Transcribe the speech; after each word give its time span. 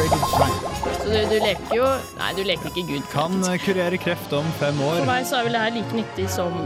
Så 0.00 1.08
du, 1.08 1.16
du 1.28 1.36
leker 1.42 1.74
jo 1.76 1.88
Nei, 2.16 2.30
du 2.36 2.42
leker 2.46 2.70
ikke 2.70 2.86
Gud. 2.88 3.02
Kan 3.12 3.42
kurere 3.64 3.98
kreft 4.00 4.32
om 4.36 4.46
fem 4.60 4.80
år. 4.86 5.02
For 5.02 5.10
meg 5.10 5.26
så 5.28 5.40
er 5.40 5.48
vel 5.48 5.58
det 5.58 5.64
her 5.64 5.74
like 5.76 5.98
nyttig 5.98 6.28
som 6.32 6.56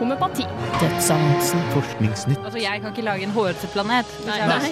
homopati. 0.00 0.46
Dødsannonsen. 0.80 1.62
Forskningsnytt. 1.74 2.40
Altså, 2.44 2.58
jeg 2.58 2.82
kan 2.82 2.90
ikke 2.90 3.06
lage 3.06 3.28
en 3.28 3.34
hårete 3.36 3.70
planet. 3.74 4.10
Nei, 4.26 4.38
nei. 4.48 4.70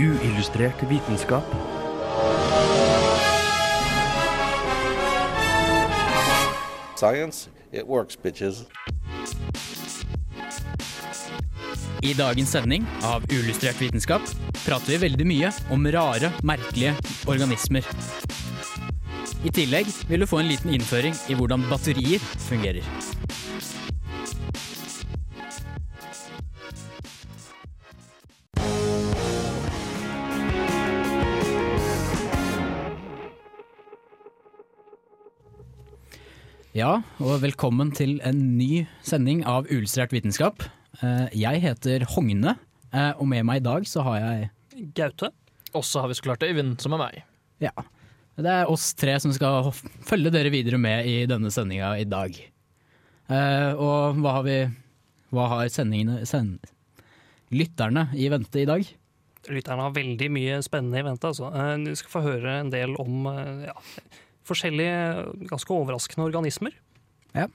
Uillustrert 0.06 0.88
vitenskap. 0.88 1.44
Science, 6.96 7.48
it 7.72 7.86
works, 7.86 8.16
bitches. 8.16 8.66
I 12.00 12.14
dagens 12.16 12.48
sending 12.48 12.86
av 13.04 13.24
Uillustrert 13.28 13.76
vitenskap 13.76 14.24
prater 14.64 14.94
vi 14.94 14.98
veldig 15.02 15.24
mye 15.28 15.50
om 15.74 15.84
rare, 15.92 16.30
merkelige 16.48 16.94
organismer. 17.28 17.84
I 19.44 19.52
tillegg 19.52 19.90
vil 20.08 20.24
du 20.24 20.28
få 20.30 20.40
en 20.40 20.48
liten 20.48 20.72
innføring 20.72 21.12
i 21.28 21.36
hvordan 21.36 21.66
batterier 21.68 22.24
fungerer. 22.46 22.80
Ja, 36.72 37.02
og 37.20 37.42
velkommen 37.44 37.92
til 37.92 38.22
en 38.24 38.44
ny 38.56 38.86
sending 39.04 39.44
av 39.44 39.68
Uillustrert 39.68 40.16
vitenskap. 40.16 40.64
Eh, 41.02 41.28
Jeg 41.40 41.62
heter 41.64 42.04
Hogne, 42.14 42.56
eh, 42.92 43.12
og 43.16 43.26
med 43.30 43.44
meg 43.48 43.60
i 43.62 43.64
dag 43.64 43.86
så 43.88 44.02
har 44.06 44.18
jeg 44.20 44.50
Gaute. 44.96 45.30
Og 45.76 45.84
så 45.86 46.02
har 46.02 46.08
vi 46.10 46.16
så 46.18 46.24
klart 46.26 46.42
Øyvind, 46.46 46.80
som 46.82 46.94
er 46.96 46.98
meg. 47.04 47.18
Ja, 47.62 47.72
det 48.40 48.48
er 48.50 48.70
oss 48.72 48.92
tre 48.96 49.14
som 49.20 49.32
skal 49.36 49.68
følge 50.08 50.32
dere 50.32 50.50
videre 50.52 50.78
med 50.80 51.06
i 51.06 51.26
denne 51.30 51.50
sendinga 51.52 51.92
i 52.00 52.06
dag. 52.08 52.34
Eh, 53.30 53.72
Og 53.76 54.16
hva 54.18 54.32
har 54.38 54.42
vi 54.46 54.56
Hva 55.30 55.44
har 55.48 55.68
sendingene 55.70 56.24
send, 56.26 56.58
Lytterne 57.54 58.08
i 58.18 58.28
vente 58.30 58.60
i 58.62 58.66
dag? 58.66 58.82
Lytterne 59.50 59.82
har 59.86 59.92
veldig 59.94 60.28
mye 60.30 60.56
spennende 60.62 60.98
i 60.98 61.04
vente. 61.06 61.26
Altså. 61.30 61.50
Du 61.84 61.94
skal 61.96 62.10
få 62.10 62.22
høre 62.22 62.60
en 62.60 62.70
del 62.70 62.94
om 62.98 63.24
ja, 63.64 63.72
forskjellige 64.46 65.46
ganske 65.50 65.70
overraskende 65.74 66.26
organismer. 66.28 66.74
Ja, 67.34 67.46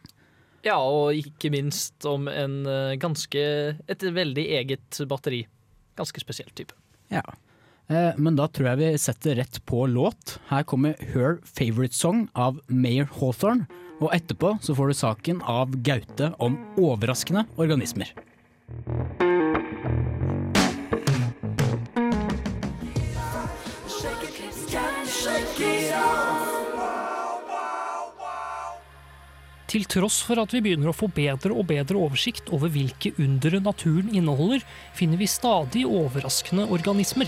og 0.74 1.14
ikke 1.14 1.52
minst 1.54 2.06
om 2.10 2.26
en 2.32 2.66
eh, 2.66 2.96
ganske 2.98 3.42
Et 3.88 4.02
veldig 4.02 4.46
eget 4.58 5.02
batteri. 5.08 5.44
Ganske 5.96 6.20
spesiell 6.24 6.50
type. 6.58 6.74
Ja. 7.14 7.22
Eh, 7.88 8.18
Men 8.18 8.36
da 8.36 8.48
tror 8.50 8.72
jeg 8.72 8.82
vi 8.82 8.92
setter 8.98 9.38
rett 9.38 9.62
på 9.70 9.86
låt. 9.88 10.40
Her 10.50 10.64
kommer 10.64 10.98
Her 11.14 11.38
Favorite 11.46 11.94
Song 11.94 12.28
av 12.34 12.58
Mayor 12.68 13.06
Hawthorne. 13.20 13.68
Og 14.02 14.10
etterpå 14.12 14.58
så 14.66 14.76
får 14.76 14.92
du 14.92 14.94
saken 15.00 15.42
av 15.48 15.72
Gaute 15.86 16.34
om 16.44 16.58
overraskende 16.76 17.46
organismer. 17.56 18.12
Til 29.76 29.84
tross 29.92 30.22
for 30.24 30.40
at 30.40 30.54
vi 30.56 30.62
begynner 30.64 30.88
å 30.88 30.96
få 30.96 31.10
bedre 31.12 31.52
og 31.52 31.66
bedre 31.68 32.00
oversikt 32.00 32.48
over 32.56 32.70
hvilke 32.72 33.10
undere 33.20 33.60
naturen 33.60 34.08
inneholder, 34.16 34.62
finner 34.96 35.20
vi 35.20 35.28
stadig 35.28 35.82
overraskende 35.84 36.64
organismer. 36.72 37.28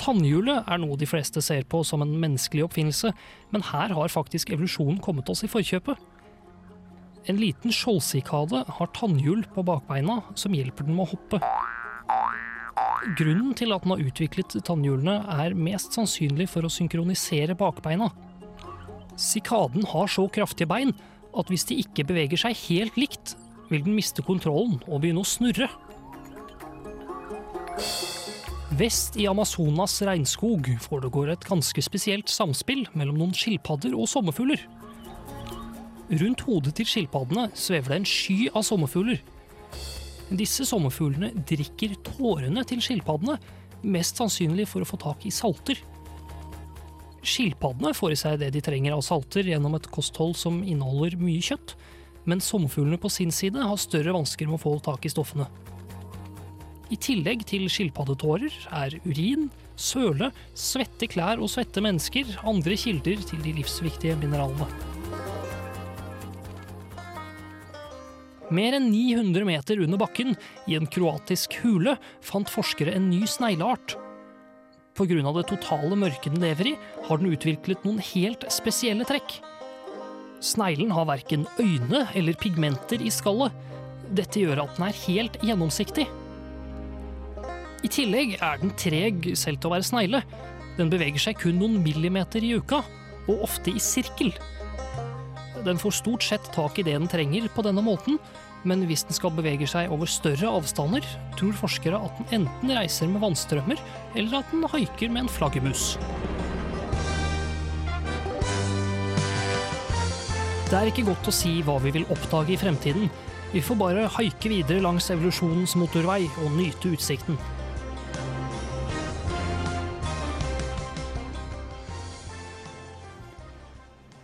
Tannhjulet 0.00 0.64
er 0.64 0.80
noe 0.80 0.96
de 0.96 1.10
fleste 1.10 1.44
ser 1.44 1.68
på 1.68 1.82
som 1.84 2.00
en 2.00 2.16
menneskelig 2.22 2.64
oppfinnelse, 2.70 3.12
men 3.52 3.68
her 3.74 3.92
har 3.98 4.16
faktisk 4.16 4.54
evolusjonen 4.56 5.02
kommet 5.04 5.28
oss 5.28 5.44
i 5.44 5.52
forkjøpet. 5.52 6.00
En 7.28 7.36
liten 7.36 7.68
skjoldsikade 7.68 8.64
har 8.78 8.94
tannhjul 8.96 9.44
på 9.52 9.68
bakbeina 9.68 10.22
som 10.40 10.56
hjelper 10.56 10.88
den 10.88 10.96
med 10.96 11.04
å 11.04 11.12
hoppe. 11.12 11.44
Grunnen 13.18 13.54
til 13.54 13.72
at 13.74 13.84
den 13.84 13.92
har 13.94 14.02
utviklet 14.02 14.56
tannhjulene 14.66 15.20
er 15.38 15.54
mest 15.54 15.94
sannsynlig 15.94 16.48
for 16.50 16.66
å 16.66 16.72
synkronisere 16.72 17.54
bakbeina. 17.58 18.10
Sikaden 19.18 19.86
har 19.90 20.10
så 20.10 20.26
kraftige 20.30 20.70
bein 20.70 20.94
at 21.38 21.50
hvis 21.50 21.66
de 21.68 21.78
ikke 21.82 22.06
beveger 22.08 22.40
seg 22.40 22.56
helt 22.68 22.98
likt, 22.98 23.36
vil 23.68 23.84
den 23.84 23.96
miste 23.98 24.24
kontrollen 24.24 24.78
og 24.86 25.02
begynne 25.02 25.22
å 25.22 25.28
snurre. 25.28 25.68
Vest 28.78 29.16
i 29.18 29.26
Amazonas 29.26 29.96
regnskog 30.06 30.68
foregår 30.84 31.32
et 31.32 31.46
ganske 31.48 31.82
spesielt 31.82 32.30
samspill 32.30 32.84
mellom 32.98 33.18
noen 33.18 33.34
skilpadder 33.34 33.94
og 33.98 34.10
sommerfugler. 34.10 34.60
Rundt 36.08 36.44
hodet 36.46 36.76
til 36.78 36.88
skilpaddene 36.88 37.48
svever 37.58 37.92
det 37.92 37.98
en 38.00 38.08
sky 38.08 38.38
av 38.54 38.64
sommerfugler. 38.64 39.18
Disse 40.28 40.66
sommerfuglene 40.68 41.30
drikker 41.48 41.94
tårene 42.04 42.64
til 42.68 42.82
skilpaddene, 42.84 43.38
mest 43.88 44.18
sannsynlig 44.18 44.66
for 44.68 44.84
å 44.84 44.88
få 44.88 44.98
tak 45.00 45.24
i 45.28 45.32
salter. 45.32 45.80
Skilpaddene 47.24 47.94
får 47.96 48.14
i 48.14 48.18
seg 48.20 48.40
det 48.42 48.50
de 48.54 48.62
trenger 48.64 48.96
av 48.96 49.04
salter 49.06 49.48
gjennom 49.48 49.76
et 49.78 49.88
kosthold 49.92 50.36
som 50.38 50.60
inneholder 50.62 51.16
mye 51.20 51.44
kjøtt, 51.44 51.74
men 52.28 52.44
sommerfuglene 52.44 53.00
på 53.00 53.10
sin 53.12 53.32
side 53.32 53.62
har 53.64 53.80
større 53.80 54.12
vansker 54.16 54.48
med 54.48 54.58
å 54.58 54.64
få 54.66 54.74
tak 54.84 55.08
i 55.08 55.12
stoffene. 55.12 55.48
I 56.92 56.96
tillegg 57.00 57.44
til 57.48 57.66
skilpaddetårer 57.72 58.54
er 58.82 58.96
urin, 59.04 59.48
søle, 59.76 60.30
svette 60.56 61.08
klær 61.08 61.40
og 61.40 61.52
svette 61.52 61.84
mennesker 61.84 62.38
andre 62.48 62.76
kilder 62.80 63.24
til 63.28 63.44
de 63.44 63.56
livsviktige 63.60 64.16
mineralene. 64.20 64.97
Mer 68.54 68.78
enn 68.78 68.88
900 68.90 69.44
meter 69.44 69.80
under 69.84 70.00
bakken, 70.00 70.36
i 70.66 70.76
en 70.78 70.88
kroatisk 70.88 71.58
hule, 71.62 71.98
fant 72.24 72.48
forskere 72.48 72.94
en 72.96 73.10
ny 73.10 73.26
snegleart. 73.28 73.96
Pga. 74.98 75.32
det 75.32 75.44
totale 75.46 75.94
mørket 75.94 76.34
den 76.34 76.42
lever 76.42 76.72
i, 76.72 76.78
har 77.06 77.20
den 77.20 77.32
utviklet 77.32 77.84
noen 77.84 78.00
helt 78.02 78.46
spesielle 78.50 79.04
trekk. 79.06 79.38
Sneglen 80.40 80.90
har 80.94 81.06
verken 81.06 81.46
øyne 81.58 82.06
eller 82.14 82.34
pigmenter 82.38 83.02
i 83.02 83.10
skallet. 83.10 83.52
Dette 84.08 84.40
gjør 84.40 84.64
at 84.64 84.76
den 84.78 84.88
er 84.88 85.00
helt 85.04 85.38
gjennomsiktig. 85.44 86.06
I 87.84 87.88
tillegg 87.94 88.38
er 88.42 88.58
den 88.62 88.72
treg 88.80 89.32
selv 89.38 89.60
til 89.60 89.70
å 89.70 89.74
være 89.76 89.86
snegle. 89.86 90.22
Den 90.78 90.90
beveger 90.90 91.28
seg 91.28 91.38
kun 91.38 91.58
noen 91.60 91.82
millimeter 91.84 92.42
i 92.42 92.56
uka, 92.58 92.80
og 93.28 93.44
ofte 93.44 93.74
i 93.74 93.82
sirkel. 93.82 94.32
Den 95.64 95.78
får 95.80 95.96
stort 95.98 96.22
sett 96.22 96.52
tak 96.54 96.78
i 96.78 96.84
det 96.86 96.94
den 96.94 97.08
trenger 97.10 97.48
på 97.54 97.64
denne 97.66 97.82
måten, 97.82 98.18
men 98.66 98.82
hvis 98.88 99.04
den 99.06 99.16
skal 99.16 99.34
bevege 99.34 99.66
seg 99.70 99.90
over 99.94 100.10
større 100.10 100.50
avstander, 100.58 101.04
tror 101.38 101.54
forskere 101.56 101.98
at 101.98 102.18
den 102.18 102.42
enten 102.42 102.74
reiser 102.74 103.10
med 103.10 103.22
vannstrømmer, 103.22 103.80
eller 104.18 104.40
at 104.40 104.52
den 104.54 104.66
haiker 104.70 105.12
med 105.12 105.26
en 105.26 105.32
flaggermus. 105.32 105.96
Det 110.68 110.76
er 110.76 110.90
ikke 110.90 111.06
godt 111.08 111.30
å 111.30 111.32
si 111.32 111.54
hva 111.64 111.78
vi 111.80 111.94
vil 111.94 112.08
oppdage 112.12 112.52
i 112.52 112.60
fremtiden. 112.60 113.06
Vi 113.54 113.62
får 113.64 113.78
bare 113.80 114.10
haike 114.18 114.50
videre 114.52 114.82
langs 114.84 115.06
evolusjonens 115.14 115.72
motorvei 115.80 116.26
og 116.42 116.52
nyte 116.58 116.92
utsikten. 116.92 117.38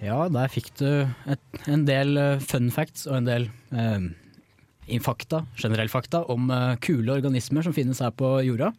Ja, 0.04 0.26
der 0.28 0.50
fikk 0.52 0.70
du 0.78 0.88
et, 1.32 1.44
en 1.70 1.86
del 1.88 2.18
eh, 2.20 2.42
fun 2.44 2.68
facts 2.74 3.06
og 3.08 3.22
en 3.22 3.28
del 3.28 3.48
eh, 3.72 4.98
fakta, 5.00 5.46
generell 5.56 5.88
fakta 5.88 6.26
om 6.32 6.50
eh, 6.52 6.74
kule 6.84 7.16
organismer 7.16 7.64
som 7.64 7.76
finnes 7.76 8.02
her 8.04 8.12
på 8.12 8.36
jorda. 8.44 8.74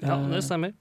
Ja, 0.00 0.16
det 0.30 0.44
stemmer. 0.46 0.76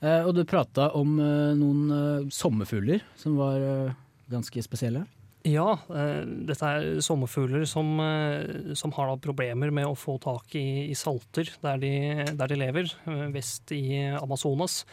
Eh, 0.00 0.24
og 0.24 0.32
du 0.32 0.46
prata 0.48 0.88
om 0.96 1.18
eh, 1.20 1.52
noen 1.58 1.80
eh, 1.92 2.28
sommerfugler 2.32 3.02
som 3.20 3.36
var 3.36 3.60
eh, 3.60 3.96
ganske 4.32 4.62
spesielle. 4.64 5.04
Ja, 5.44 5.74
eh, 5.92 6.22
dette 6.48 6.70
er 6.70 7.02
sommerfugler 7.04 7.66
som, 7.68 7.92
eh, 8.00 8.72
som 8.76 8.94
har 8.96 9.12
problemer 9.20 9.72
med 9.72 9.88
å 9.88 9.96
få 9.96 10.16
tak 10.22 10.56
i, 10.56 10.88
i 10.88 10.96
salter 10.96 11.52
der 11.60 11.80
de, 11.84 11.92
der 12.32 12.52
de 12.52 12.60
lever, 12.62 12.92
eh, 13.04 13.26
vest 13.34 13.72
i 13.76 13.84
Amazonas. 14.16 14.86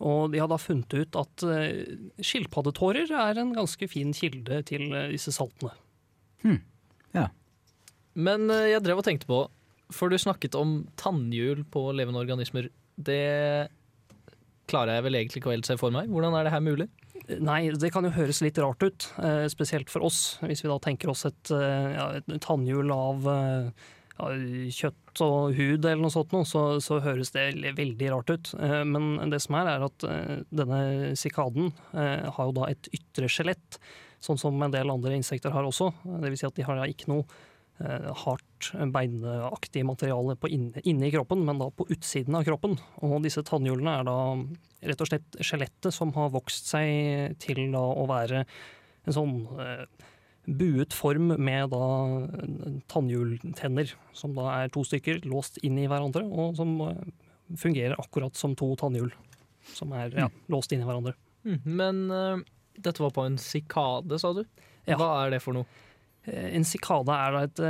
Og 0.00 0.32
de 0.32 0.40
har 0.40 0.48
da 0.48 0.56
funnet 0.60 0.94
ut 0.96 1.16
at 1.20 1.44
eh, 1.44 1.96
skilpaddetårer 2.24 3.10
er 3.12 3.40
en 3.40 3.52
ganske 3.56 3.88
fin 3.90 4.14
kilde 4.16 4.62
til 4.70 4.88
eh, 4.96 5.10
disse 5.12 5.34
saltene. 5.36 5.74
Ja. 7.12 7.26
Men 8.16 8.48
eh, 8.48 8.70
jeg 8.72 8.84
drev 8.86 9.02
og 9.02 9.06
tenkte 9.06 9.28
på, 9.28 9.42
for 9.92 10.08
du 10.08 10.16
snakket 10.20 10.56
om 10.56 10.80
tannhjul 11.00 11.66
på 11.68 11.90
levende 11.92 12.22
organismer. 12.22 12.70
Det 12.96 13.68
klarer 14.70 14.96
jeg 14.96 15.06
vel 15.08 15.20
egentlig 15.20 15.42
ikke 15.42 15.52
å 15.52 15.56
helt 15.56 15.68
se 15.68 15.76
for 15.80 15.92
meg. 15.92 16.08
Hvordan 16.08 16.38
er 16.38 16.46
det 16.46 16.54
her 16.54 16.64
mulig? 16.64 16.88
Nei, 17.42 17.60
det 17.76 17.92
kan 17.92 18.06
jo 18.06 18.14
høres 18.14 18.40
litt 18.42 18.58
rart 18.58 18.80
ut, 18.82 19.04
spesielt 19.52 19.90
for 19.92 20.02
oss, 20.06 20.38
hvis 20.40 20.64
vi 20.64 20.70
da 20.70 20.78
tenker 20.82 21.10
oss 21.12 21.26
et, 21.28 21.50
ja, 21.52 22.06
et 22.16 22.30
tannhjul 22.42 22.90
av, 22.94 23.28
kjøtt 24.74 25.22
og 25.24 25.56
hud 25.56 25.84
eller 25.84 26.00
noe 26.02 26.12
sånt, 26.12 26.34
så, 26.48 26.62
så 26.82 27.00
høres 27.04 27.32
det 27.34 27.52
veldig 27.78 28.10
rart 28.12 28.32
ut. 28.32 28.52
Eh, 28.60 28.82
Men 28.86 29.32
det 29.32 29.42
som 29.44 29.58
er, 29.60 29.74
er 29.74 29.86
at 29.86 30.06
eh, 30.08 30.40
denne 30.54 30.80
sikaden 31.18 31.72
eh, 31.92 32.26
har 32.30 32.50
jo 32.50 32.56
da 32.56 32.70
et 32.70 32.90
ytre 32.96 33.30
skjelett, 33.30 33.80
sånn 34.20 34.40
som 34.40 34.60
en 34.62 34.74
del 34.74 34.92
andre 34.92 35.16
insekter 35.16 35.54
har 35.54 35.66
også. 35.66 35.92
Det 36.04 36.28
vil 36.28 36.40
si 36.40 36.48
at 36.48 36.58
de 36.58 36.66
har 36.66 36.82
ikke 36.86 37.12
noe 37.12 37.46
hardt 37.80 38.66
beinaktig 38.92 39.80
materiale 39.88 40.34
inne, 40.52 40.82
inne 40.84 41.06
i 41.08 41.12
kroppen, 41.14 41.40
men 41.48 41.62
da 41.62 41.70
på 41.72 41.86
utsiden 41.88 42.34
av 42.36 42.44
kroppen. 42.44 42.74
Og 43.08 43.22
disse 43.24 43.40
tannhjulene 43.48 43.94
er 43.96 44.04
da 44.04 44.16
rett 44.90 45.00
og 45.00 45.08
slett 45.08 45.38
skjelettet 45.40 45.96
som 45.96 46.12
har 46.12 46.28
vokst 46.34 46.68
seg 46.68 47.38
til 47.40 47.72
å 47.80 48.04
være 48.10 48.42
en 48.44 49.16
sånn 49.16 49.32
buet 50.46 50.94
form 50.96 51.34
med 51.36 51.70
da 51.72 51.86
tannhjultenner, 52.90 53.92
som 54.16 54.34
da 54.36 54.46
er 54.60 54.72
to 54.72 54.84
stykker 54.86 55.20
låst 55.28 55.60
inn 55.66 55.78
i 55.80 55.88
hverandre, 55.90 56.24
og 56.26 56.56
som 56.58 56.72
eh, 56.86 57.02
fungerer 57.60 57.98
akkurat 58.00 58.36
som 58.38 58.56
to 58.58 58.72
tannhjul 58.80 59.12
som 59.76 59.92
er 59.94 60.14
ja, 60.16 60.30
låst 60.50 60.72
inn 60.72 60.82
i 60.82 60.88
hverandre. 60.88 61.12
Mm, 61.44 61.60
Men 61.76 62.00
uh, 62.10 62.40
dette 62.80 63.02
var 63.02 63.12
på 63.14 63.26
en 63.28 63.36
sikade, 63.40 64.18
sa 64.20 64.32
du? 64.36 64.42
Ja. 64.88 64.96
Hva 64.98 65.10
er 65.24 65.34
det 65.34 65.42
for 65.44 65.56
noe? 65.56 65.68
Eh, 66.24 66.48
En 66.56 66.64
sikade 66.66 67.14
er 67.14 67.36
da 67.36 67.42
et, 67.46 67.60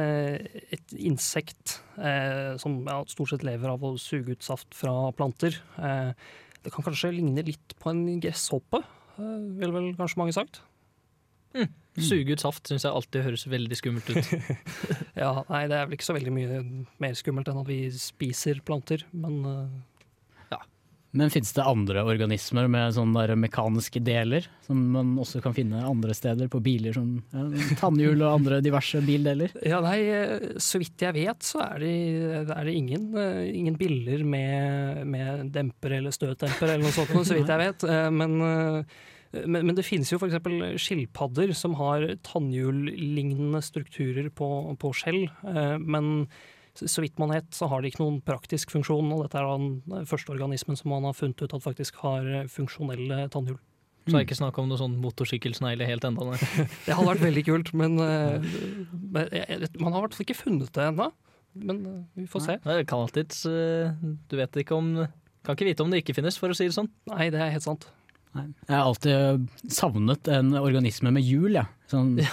et 0.79 0.95
insekt 0.99 1.81
eh, 1.99 2.55
som 2.63 2.81
ja, 2.87 3.01
stort 3.11 3.35
sett 3.35 3.45
lever 3.47 3.73
av 3.75 3.85
å 3.85 3.97
suge 4.01 4.37
ut 4.39 4.47
saft 4.47 4.71
fra 4.79 5.11
planter. 5.19 5.59
Eh, 5.79 6.15
det 6.65 6.73
kan 6.75 6.87
kanskje 6.87 7.13
ligne 7.17 7.45
litt 7.47 7.75
på 7.83 7.91
en 7.93 8.05
gresshoppe, 8.23 8.83
eh, 9.19 9.37
ville 9.61 9.75
vel 9.75 9.93
kanskje 9.99 10.23
mange 10.23 10.37
sagt. 10.37 10.63
Suge 12.05 12.37
ut 12.37 12.43
saft 12.43 12.71
syns 12.71 12.87
jeg 12.87 12.95
alltid 12.95 13.27
høres 13.29 13.47
veldig 13.51 13.79
skummelt 13.79 14.11
ut. 14.15 14.33
Ja, 15.21 15.35
nei, 15.51 15.67
det 15.69 15.77
er 15.77 15.87
vel 15.89 15.99
ikke 15.99 16.07
så 16.09 16.17
veldig 16.17 16.33
mye 16.33 16.65
mer 17.03 17.17
skummelt 17.19 17.49
enn 17.51 17.61
at 17.63 17.69
vi 17.69 17.85
spiser 17.95 18.61
planter, 18.65 19.05
men 19.13 19.43
Ja. 20.51 20.61
Men 21.13 21.33
finnes 21.35 21.51
det 21.57 21.65
andre 21.67 22.05
organismer 22.07 22.69
med 22.71 22.95
sånne 22.95 23.25
der 23.27 23.35
mekaniske 23.43 23.99
deler, 24.07 24.47
som 24.63 24.79
man 24.95 25.13
også 25.19 25.41
kan 25.43 25.57
finne 25.57 25.83
andre 25.83 26.15
steder 26.15 26.47
på 26.53 26.61
biler, 26.63 26.95
som 26.95 27.17
ja, 27.35 27.45
tannhjul 27.81 28.23
og 28.23 28.37
andre 28.37 28.61
diverse 28.63 29.03
bildeler? 29.03 29.51
Ja, 29.67 29.81
nei, 29.83 29.99
eh, 30.07 30.49
så 30.63 30.79
vidt 30.79 31.03
jeg 31.03 31.17
vet 31.19 31.43
så 31.47 31.65
er 31.67 31.83
det, 31.83 31.95
er 32.55 32.65
det 32.71 32.77
ingen, 32.79 33.11
eh, 33.19 33.43
ingen 33.59 33.79
biller 33.81 34.23
med, 34.23 35.03
med 35.11 35.51
demper 35.57 35.99
eller 35.99 36.15
støtdemper 36.15 36.69
eller 36.77 36.87
noe 36.87 36.95
sånt, 36.95 37.11
så 37.27 37.35
vidt 37.37 37.51
jeg 37.51 37.65
vet. 37.67 37.89
Men, 38.15 38.39
eh, 38.47 39.01
men, 39.31 39.63
men 39.69 39.77
det 39.79 39.87
finnes 39.87 40.11
jo 40.11 40.19
f.eks. 40.19 40.41
skilpadder 40.83 41.53
som 41.55 41.77
har 41.79 42.07
tannhjullignende 42.27 43.61
strukturer 43.63 44.27
på, 44.35 44.49
på 44.81 44.91
skjell, 44.97 45.23
eh, 45.47 45.77
men 45.79 46.27
så 46.75 46.87
så 46.91 47.03
vidt 47.03 47.19
man 47.19 47.33
vet 47.35 47.51
så 47.55 47.67
har 47.71 47.83
de 47.83 47.91
ikke 47.91 48.03
noen 48.03 48.21
praktisk 48.27 48.71
funksjon, 48.75 49.11
og 49.15 49.25
dette 49.25 49.39
er 49.39 49.47
da 49.47 49.57
den 49.59 50.07
første 50.09 50.31
organismen 50.35 50.79
som 50.79 50.93
man 50.95 51.07
har 51.07 51.17
funnet 51.19 51.43
ut 51.43 51.55
at 51.55 51.67
faktisk 51.67 51.99
har 52.03 52.27
eh, 52.27 52.51
funksjonelle 52.51 53.27
tannhjul. 53.35 53.59
Så 54.07 54.15
er 54.15 54.23
det 54.23 54.27
ikke 54.31 54.39
snakk 54.41 54.59
om 54.59 54.71
noe 54.71 54.81
sånn 54.81 54.97
motorsykkelsnegle 54.99 55.87
helt 55.87 56.07
enda. 56.09 56.35
Det 56.87 56.95
hadde 56.97 57.09
vært 57.11 57.27
veldig 57.27 57.47
kult, 57.47 57.73
men, 57.77 57.99
eh, 58.03 58.51
man 59.13 59.93
har 59.93 60.01
i 60.01 60.05
hvert 60.07 60.17
fall 60.17 60.27
ikke 60.27 60.41
funnet 60.41 60.73
det 60.75 60.89
ennå. 60.89 61.11
Men 61.61 61.81
vi 62.15 62.27
får 62.31 62.47
se. 62.47 62.55
Det 62.63 62.85
kan 62.87 63.03
alltids 63.03 63.41
Du 63.43 64.37
vet 64.39 64.55
ikke 64.61 64.77
om 64.77 64.93
Kan 65.43 65.57
ikke 65.57 65.67
vite 65.67 65.83
om 65.83 65.91
det 65.91 66.05
ikke 66.05 66.15
finnes, 66.15 66.37
for 66.39 66.53
å 66.53 66.55
si 66.55 66.69
det 66.69 66.77
sånn. 66.77 66.87
Nei, 67.11 67.27
det 67.35 67.41
er 67.43 67.51
helt 67.51 67.65
sant. 67.67 67.89
Nei. 68.37 68.45
Jeg 68.69 68.77
har 68.77 68.87
alltid 68.87 69.71
savnet 69.75 70.29
en 70.31 70.53
organisme 70.61 71.11
med 71.11 71.25
hjul, 71.27 71.57
jeg. 71.57 71.67
Sånn, 71.91 72.13
ja. 72.21 72.29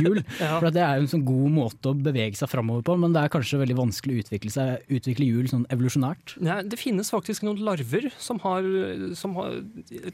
hjul. 0.00 0.18
For 0.40 0.66
at 0.66 0.74
det 0.74 0.82
er 0.82 0.98
jo 0.98 1.04
en 1.04 1.10
sånn 1.12 1.22
god 1.28 1.52
måte 1.54 1.92
å 1.92 1.98
bevege 2.08 2.34
seg 2.34 2.50
framover 2.50 2.82
på, 2.88 2.96
men 2.98 3.14
det 3.14 3.22
er 3.22 3.30
kanskje 3.30 3.60
veldig 3.60 3.76
vanskelig 3.78 4.16
å 4.16 4.24
utvikle, 4.24 4.50
seg, 4.50 4.88
utvikle 4.98 5.28
hjul 5.28 5.50
sånn 5.52 5.68
evolusjonært. 5.70 6.34
Ja, 6.42 6.58
det 6.66 6.80
finnes 6.80 7.12
faktisk 7.14 7.46
noen 7.46 7.62
larver 7.68 8.10
som 8.18 8.42
har, 8.42 8.66
som 9.18 9.38
har 9.38 9.60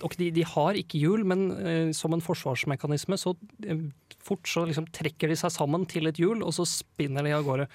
Ok, 0.04 0.18
de, 0.20 0.28
de 0.34 0.44
har 0.44 0.76
ikke 0.76 1.00
hjul, 1.00 1.24
men 1.28 1.48
eh, 1.56 1.88
som 1.96 2.12
en 2.12 2.24
forsvarsmekanisme 2.24 3.16
så 3.20 3.32
eh, 3.64 3.86
fort 4.24 4.48
så 4.48 4.66
liksom 4.68 4.90
trekker 4.92 5.32
de 5.32 5.40
seg 5.40 5.52
sammen 5.54 5.88
til 5.88 6.10
et 6.10 6.20
hjul, 6.20 6.44
og 6.44 6.52
så 6.56 6.68
spinner 6.68 7.24
de 7.24 7.32
av 7.36 7.48
gårde. 7.48 7.68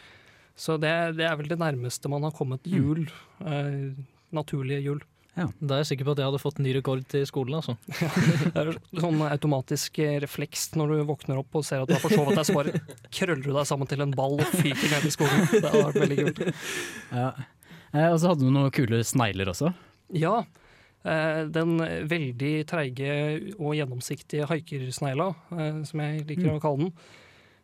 Så 0.59 0.77
det, 0.81 0.93
det 1.17 1.25
er 1.25 1.37
vel 1.39 1.49
det 1.49 1.57
nærmeste 1.61 2.11
man 2.11 2.25
har 2.27 2.35
kommet 2.35 2.67
hjul. 2.69 3.07
Eh, 3.41 3.97
naturlige 4.35 4.85
hjul. 4.85 5.01
Da 5.37 5.75
er 5.75 5.83
jeg 5.83 5.91
sikker 5.91 6.07
på 6.07 6.13
at 6.15 6.21
jeg 6.21 6.27
hadde 6.27 6.41
fått 6.41 6.59
ny 6.63 6.73
rekord 6.75 7.03
til 7.11 7.25
skolen. 7.29 7.59
altså. 7.59 7.75
Det 8.55 8.63
er 8.63 8.71
sånn 8.99 9.21
automatisk 9.23 9.99
eh, 10.03 10.17
refleks 10.23 10.69
når 10.75 10.93
du 10.93 11.03
våkner 11.11 11.39
opp 11.41 11.59
og 11.59 11.65
ser 11.67 11.83
at 11.83 11.91
du 11.91 11.95
har 11.95 12.03
forsovet 12.03 12.35
deg, 12.35 12.47
så 12.47 12.57
bare 12.57 12.81
krøller 13.13 13.43
du 13.45 13.51
deg 13.53 13.69
sammen 13.69 13.89
til 13.89 14.03
en 14.03 14.15
ball 14.15 14.39
og 14.39 14.57
fyker 14.57 14.89
ned 14.95 15.07
i 15.07 15.13
skolen. 15.13 15.45
Det 15.53 15.63
hadde 15.63 15.85
vært 15.85 16.01
veldig 16.03 16.19
kult. 16.25 16.43
Ja. 17.19 17.29
Eh, 17.89 18.09
og 18.09 18.19
så 18.21 18.33
hadde 18.33 18.45
du 18.45 18.51
noen 18.53 18.73
kule 18.73 18.99
snegler 19.07 19.49
også. 19.49 19.71
Ja, 20.13 20.43
eh, 21.07 21.39
den 21.49 21.79
veldig 22.09 22.53
treige 22.69 23.15
og 23.55 23.73
gjennomsiktige 23.77 24.49
haikersnegla, 24.49 25.31
eh, 25.55 25.81
som 25.89 26.05
jeg 26.05 26.27
liker 26.29 26.53
å 26.53 26.61
kalle 26.61 26.89
den, 26.89 26.93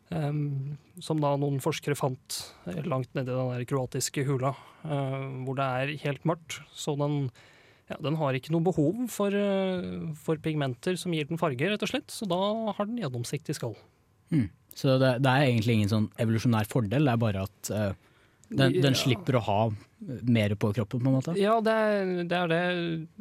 Um, 0.06 0.76
som 1.02 1.18
da 1.18 1.32
noen 1.34 1.58
forskere 1.58 1.96
fant 1.98 2.36
langt 2.86 3.10
nedi 3.16 3.32
den 3.32 3.48
der 3.50 3.64
kroatiske 3.66 4.22
hula, 4.28 4.52
uh, 4.86 5.24
hvor 5.42 5.58
det 5.58 5.66
er 5.66 5.94
helt 6.04 6.28
mørkt. 6.28 6.60
Så 6.78 6.94
den, 7.00 7.24
ja, 7.90 7.96
den 8.02 8.16
har 8.18 8.34
ikke 8.34 8.50
noe 8.54 8.64
behov 8.66 9.04
for, 9.12 9.30
eh, 9.30 10.12
for 10.18 10.36
pigmenter 10.42 10.96
som 10.98 11.12
gir 11.14 11.28
den 11.28 11.38
farge, 11.38 11.68
rett 11.70 11.82
og 11.86 11.90
slett. 11.92 12.08
Så 12.10 12.26
da 12.30 12.40
har 12.74 12.86
den 12.88 12.98
gjennomsiktig 12.98 13.54
skall. 13.58 13.76
Så 14.76 14.98
det, 15.00 15.12
det 15.24 15.30
er 15.32 15.46
egentlig 15.46 15.76
ingen 15.78 15.88
sånn 15.92 16.08
evolusjonær 16.20 16.66
fordel, 16.68 17.06
det 17.06 17.12
er 17.14 17.20
bare 17.22 17.44
at 17.46 17.70
uh, 17.72 17.92
den, 18.50 18.74
den 18.82 18.92
Ja. 18.92 18.98
slipper 18.98 19.38
å 19.38 19.44
ha 19.46 19.60
mer 20.26 20.52
på 20.60 20.68
kroppen, 20.76 21.00
på 21.00 21.08
en 21.08 21.14
måte. 21.16 21.36
Ja, 21.40 21.54
det 21.64 21.72
er, 21.72 22.10
det 22.28 22.36
er 22.42 22.50
det. 22.52 22.60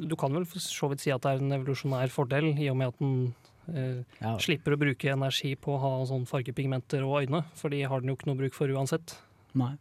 Du 0.09 0.15
kan 0.19 0.33
vel 0.35 0.43
for 0.49 0.59
så 0.59 0.89
vidt 0.91 1.05
si 1.05 1.13
at 1.15 1.21
det 1.23 1.31
er 1.31 1.39
en 1.45 1.55
evolusjonær 1.61 2.11
fordel, 2.11 2.49
i 2.59 2.67
og 2.73 2.75
med 2.81 2.91
at 2.91 2.99
den 2.99 3.15
uh, 3.69 4.03
Ja. 4.19 4.33
slipper 4.43 4.75
å 4.75 4.81
bruke 4.81 5.13
energi 5.13 5.53
på 5.55 5.77
å 5.77 5.79
ha 5.85 5.93
sånn 6.09 6.27
fargepigmenter 6.27 7.05
og 7.07 7.23
øyne, 7.23 7.45
for 7.55 7.69
de 7.71 7.83
har 7.87 8.01
den 8.03 8.11
jo 8.11 8.17
ikke 8.17 8.27
noe 8.33 8.41
bruk 8.43 8.53
for 8.57 8.67
uansett. 8.75 9.15
Nei. 9.55 9.75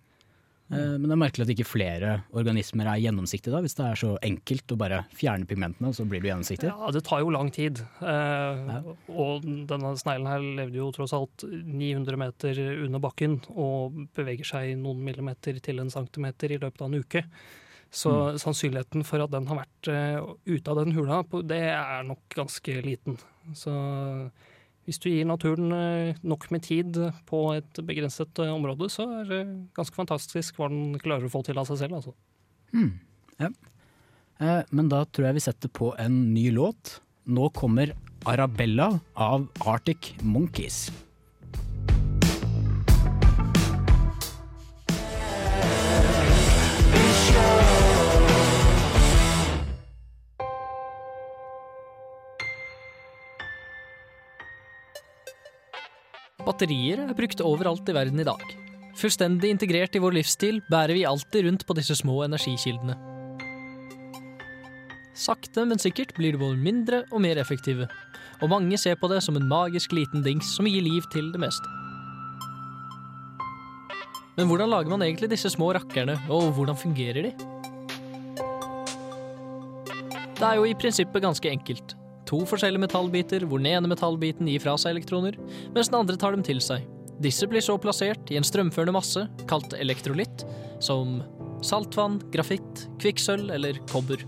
Eh, 0.73 0.95
Men 0.97 1.05
det 1.05 1.13
er 1.13 1.21
merkelig 1.21 1.45
at 1.45 1.53
ikke 1.53 1.67
flere 1.69 2.13
organismer 2.33 2.89
er 2.89 3.03
gjennomsiktige, 3.03 3.53
da, 3.53 3.61
hvis 3.65 3.77
det 3.77 3.85
er 3.85 4.01
så 4.01 4.13
enkelt 4.25 4.73
å 4.73 4.79
bare 4.81 5.01
fjerne 5.13 5.49
pigmentene, 5.49 5.91
og 5.91 5.99
så 5.99 6.07
blir 6.09 6.23
du 6.25 6.29
gjennomsiktig. 6.31 6.71
Ja, 6.71 6.93
det 6.95 7.05
tar 7.05 7.21
jo 7.21 7.33
lang 7.35 7.51
tid. 7.55 7.83
Eh, 8.01 8.79
Og 9.15 9.45
denne 9.69 9.93
sneglen 10.01 10.31
her 10.31 10.47
levde 10.63 10.81
jo 10.81 10.91
tross 10.95 11.13
alt 11.13 11.45
900 11.45 12.17
meter 12.17 12.63
under 12.87 13.03
bakken 13.05 13.41
og 13.53 14.09
beveger 14.17 14.49
seg 14.55 14.79
noen 14.81 15.05
millimeter 15.05 15.61
til 15.61 15.81
en 15.81 15.93
centimeter 15.93 16.53
i 16.53 16.59
løpet 16.59 16.81
av 16.81 16.89
en 16.89 17.01
uke. 17.05 17.25
Så 17.95 18.11
sannsynligheten 18.43 19.05
for 19.07 19.23
at 19.23 19.31
den 19.31 19.47
har 19.47 19.61
vært 19.61 19.87
uh, 19.87 20.35
ute 20.51 20.71
av 20.73 20.81
den 20.81 20.97
hula, 20.97 21.21
det 21.47 21.61
er 21.71 22.03
nok 22.03 22.25
ganske 22.35 22.81
liten. 22.83 23.21
Så 23.55 23.71
hvis 24.85 24.99
du 25.01 25.09
gir 25.09 25.25
naturen 25.29 25.73
eh, 25.73 26.19
nok 26.23 26.49
med 26.53 26.65
tid 26.67 26.99
på 27.29 27.41
et 27.57 27.81
begrenset 27.89 28.39
eh, 28.45 28.53
område, 28.53 28.91
så 28.93 29.07
er 29.21 29.31
det 29.31 29.43
ganske 29.77 29.97
fantastisk 29.97 30.59
hva 30.61 30.69
den 30.73 30.99
klarer 31.03 31.29
å 31.29 31.33
få 31.33 31.41
til 31.47 31.61
av 31.61 31.69
seg 31.71 31.81
selv. 31.81 32.01
Altså. 32.01 32.13
Eh, 33.41 34.63
Men 34.71 34.91
da 34.93 35.05
tror 35.07 35.31
jeg 35.31 35.39
vi 35.39 35.45
setter 35.47 35.73
på 35.73 35.95
en 36.01 36.35
ny 36.35 36.51
låt. 36.55 36.99
Nå 37.25 37.49
kommer 37.57 37.95
Arabella 38.29 38.91
av 39.17 39.49
Arctic 39.65 40.15
Monkeys. 40.23 40.89
Batterier 56.55 57.01
er 57.03 57.17
brukt 57.19 57.41
overalt 57.43 57.89
i 57.91 57.95
verden 57.97 58.21
i 58.23 58.25
dag. 58.29 58.43
Fullstendig 58.95 59.49
integrert 59.51 59.97
i 59.99 60.01
vår 60.03 60.15
livsstil 60.15 60.61
bærer 60.71 60.95
vi 60.95 61.01
alltid 61.03 61.49
rundt 61.49 61.65
på 61.67 61.75
disse 61.75 61.97
små 61.99 62.21
energikildene. 62.29 62.95
Sakte, 65.19 65.65
men 65.67 65.83
sikkert 65.83 66.13
blir 66.15 66.37
de 66.37 66.39
både 66.39 66.61
mindre 66.63 67.01
og 67.11 67.25
mer 67.25 67.41
effektive, 67.43 67.89
og 68.39 68.53
mange 68.53 68.79
ser 68.79 68.95
på 69.01 69.11
det 69.11 69.19
som 69.27 69.35
en 69.35 69.49
magisk 69.51 69.97
liten 69.99 70.23
dings 70.23 70.53
som 70.55 70.71
gir 70.71 70.87
liv 70.87 71.03
til 71.11 71.33
det 71.35 71.43
meste. 71.43 71.67
Men 74.39 74.47
hvordan 74.47 74.71
lager 74.71 74.95
man 74.95 75.03
egentlig 75.03 75.33
disse 75.35 75.51
små 75.51 75.73
rakkerne, 75.75 76.21
og 76.31 76.53
hvordan 76.55 76.79
fungerer 76.79 77.33
de? 77.33 77.35
Det 80.39 80.47
er 80.47 80.63
jo 80.63 80.71
i 80.71 80.79
prinsippet 80.79 81.27
ganske 81.27 81.51
enkelt. 81.51 81.99
To 82.31 82.41
forskjellige 82.49 82.87
metallbiter 82.87 83.45
hvor 83.49 83.61
den 83.61 83.71
ene 83.75 83.91
metallbiten 83.91 84.49
gir 84.49 84.63
fra 84.65 84.77
seg 84.81 84.95
elektroner, 84.95 85.37
mens 85.75 85.91
den 85.91 85.99
andre 86.01 86.17
tar 86.21 86.37
dem 86.37 86.45
til 86.47 86.63
seg. 86.65 86.87
Disse 87.23 87.47
blir 87.47 87.63
så 87.63 87.77
plassert 87.79 88.31
i 88.33 88.39
en 88.39 88.47
strømførende 88.47 88.97
masse, 88.97 89.27
kalt 89.51 89.77
elektrolitt, 89.79 90.47
som 90.83 91.21
saltvann, 91.65 92.19
grafitt, 92.35 92.87
kvikksølv 93.03 93.53
eller 93.55 93.79
kobber. 93.93 94.25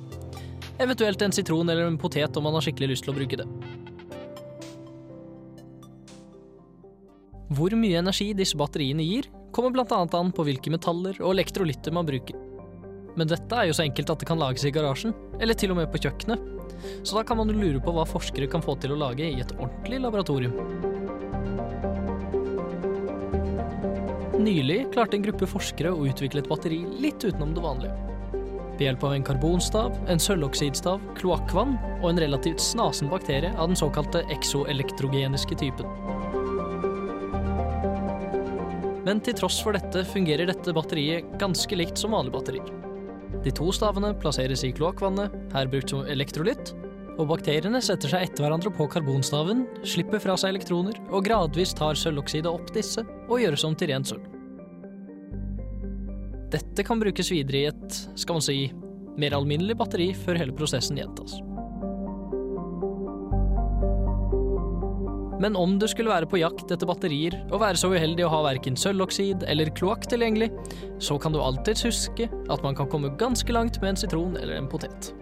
Eventuelt 0.79 1.23
en 1.25 1.35
sitron 1.35 1.69
eller 1.73 1.89
en 1.89 1.99
potet 1.99 2.37
om 2.37 2.47
man 2.47 2.55
har 2.57 2.67
skikkelig 2.67 2.93
lyst 2.95 3.07
til 3.07 3.15
å 3.15 3.17
bruke 3.17 3.41
det. 3.41 3.49
Hvor 7.57 7.73
mye 7.79 8.01
energi 8.03 8.33
disse 8.37 8.59
batteriene 8.59 9.05
gir, 9.07 9.31
kommer 9.55 9.73
bl.a. 9.73 10.03
an 10.19 10.35
på 10.35 10.45
hvilke 10.45 10.73
metaller 10.75 11.17
og 11.23 11.33
elektrolytter 11.33 11.95
man 11.95 12.07
bruker. 12.09 12.46
Men 13.17 13.31
dette 13.31 13.57
er 13.57 13.71
jo 13.71 13.77
så 13.77 13.87
enkelt 13.87 14.11
at 14.13 14.21
det 14.21 14.29
kan 14.29 14.41
lages 14.41 14.67
i 14.69 14.73
garasjen, 14.75 15.15
eller 15.41 15.57
til 15.57 15.73
og 15.73 15.81
med 15.81 15.89
på 15.93 16.01
kjøkkenet. 16.05 16.53
Så 17.01 17.17
da 17.17 17.23
kan 17.25 17.39
man 17.41 17.49
jo 17.49 17.57
lure 17.57 17.81
på 17.81 17.95
hva 17.97 18.05
forskere 18.09 18.49
kan 18.53 18.65
få 18.65 18.77
til 18.81 18.93
å 18.93 19.01
lage 19.01 19.25
i 19.25 19.41
et 19.41 19.55
ordentlig 19.57 20.03
laboratorium. 20.05 20.53
Nylig 24.37 24.83
klarte 24.93 25.17
en 25.17 25.25
gruppe 25.25 25.49
forskere 25.49 25.95
å 25.95 26.05
utvikle 26.07 26.45
et 26.45 26.51
batteri 26.51 26.83
litt 27.01 27.25
utenom 27.25 27.57
det 27.57 27.65
vanlige. 27.65 27.97
Ved 28.77 28.85
hjelp 28.85 29.07
av 29.09 29.15
en 29.17 29.25
karbonstav, 29.25 29.95
en 30.13 30.21
sølvoksidstav, 30.21 31.01
kloakkvann 31.17 31.79
og 32.03 32.11
en 32.11 32.21
relativt 32.21 32.61
snasen 32.61 33.09
bakterie 33.09 33.55
av 33.57 33.73
den 33.73 33.81
såkalte 33.81 34.21
eksoelektrogeniske 34.37 35.57
typen. 35.57 35.89
Men 39.09 39.23
til 39.25 39.39
tross 39.39 39.63
for 39.65 39.73
dette 39.73 40.05
fungerer 40.13 40.51
dette 40.51 40.77
batteriet 40.77 41.39
ganske 41.41 41.81
likt 41.81 41.97
som 41.97 42.13
vanlige 42.13 42.37
batterier. 42.37 42.86
De 43.45 43.53
to 43.55 43.71
stavene 43.75 44.13
plasseres 44.21 44.63
i 44.67 44.73
kloakkvannet, 44.75 45.35
her 45.55 45.71
brukt 45.71 45.93
som 45.93 46.07
elektrolytt, 46.11 46.75
og 47.17 47.31
bakteriene 47.31 47.81
setter 47.85 48.13
seg 48.13 48.27
etter 48.27 48.45
hverandre 48.45 48.71
på 48.77 48.87
karbonstaven, 48.93 49.65
slipper 49.89 50.21
fra 50.23 50.37
seg 50.39 50.55
elektroner 50.55 50.99
og 51.09 51.25
gradvis 51.27 51.73
tar 51.77 51.97
sølvoksidet 51.97 52.51
opp 52.51 52.73
disse 52.77 53.05
og 53.27 53.41
gjøres 53.41 53.65
om 53.69 53.77
til 53.79 53.93
rent 53.93 54.13
sølv. 54.13 54.33
Dette 56.53 56.85
kan 56.87 57.01
brukes 57.03 57.33
videre 57.33 57.59
i 57.59 57.69
et, 57.73 58.01
skal 58.15 58.39
man 58.39 58.45
si, 58.45 58.59
mer 59.19 59.35
alminnelig 59.37 59.79
batteri 59.81 60.13
før 60.15 60.39
hele 60.39 60.55
prosessen 60.55 61.01
gjentas. 61.01 61.41
Men 65.43 65.57
om 65.57 65.75
du 65.77 65.85
skulle 65.91 66.13
være 66.13 66.29
på 66.31 66.41
jakt 66.41 66.71
etter 66.73 66.89
batterier 66.89 67.37
og 67.51 67.61
være 67.61 67.77
så 67.81 67.91
uheldig 67.93 68.25
å 68.25 68.33
ha 68.33 68.41
verken 68.47 68.79
sølvoksid 68.81 69.45
eller 69.51 69.73
kloakk 69.77 70.09
tilgjengelig, 70.09 70.49
så 71.03 71.19
kan 71.21 71.37
du 71.37 71.43
alltids 71.45 71.85
huske 71.85 72.31
at 72.33 72.65
man 72.65 72.79
kan 72.79 72.89
komme 72.93 73.13
ganske 73.21 73.53
langt 73.53 73.81
med 73.83 73.95
en 73.95 74.01
sitron 74.01 74.41
eller 74.41 74.57
en 74.57 74.71
potet. 74.71 75.13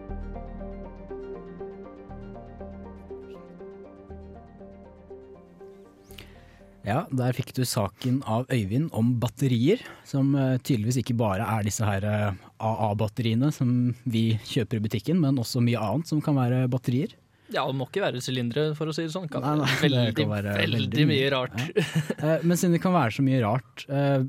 Ja, 6.85 7.07
der 7.09 7.33
fikk 7.33 7.55
du 7.57 7.63
saken 7.65 8.19
av 8.29 8.45
Øyvind 8.53 8.91
om 8.93 9.15
batterier, 9.17 9.81
som 10.05 10.35
eh, 10.37 10.59
tydeligvis 10.61 10.99
ikke 11.01 11.17
bare 11.17 11.47
er 11.49 11.65
disse 11.65 11.87
her 11.89 12.05
eh, 12.05 12.43
AA-batteriene 12.61 13.49
som 13.57 13.95
vi 14.05 14.35
kjøper 14.45 14.79
i 14.79 14.85
butikken, 14.85 15.23
men 15.23 15.41
også 15.41 15.65
mye 15.65 15.81
annet 15.81 16.13
som 16.13 16.21
kan 16.23 16.37
være 16.37 16.67
batterier. 16.69 17.17
Ja, 17.53 17.67
det 17.69 17.77
må 17.77 17.85
ikke 17.89 18.03
være 18.05 18.23
sylindere, 18.25 18.71
for 18.79 18.89
å 18.89 18.95
si 18.97 19.05
det 19.05 19.13
sånn. 19.13 19.29
Kan 19.31 19.45
Nei, 19.45 19.59
nei, 19.61 20.07
det 20.09 20.15
kan 20.17 20.31
være 20.31 20.55
veldig, 20.57 20.79
veldig 20.81 21.05
mye 21.11 21.27
rart. 21.35 21.59
Ja. 21.61 22.39
Men 22.41 22.57
siden 22.57 22.77
det 22.77 22.81
kan 22.85 22.95
være 22.97 23.17
så 23.19 23.25
mye 23.27 23.43
rart, 23.45 23.85
eh, 23.93 24.25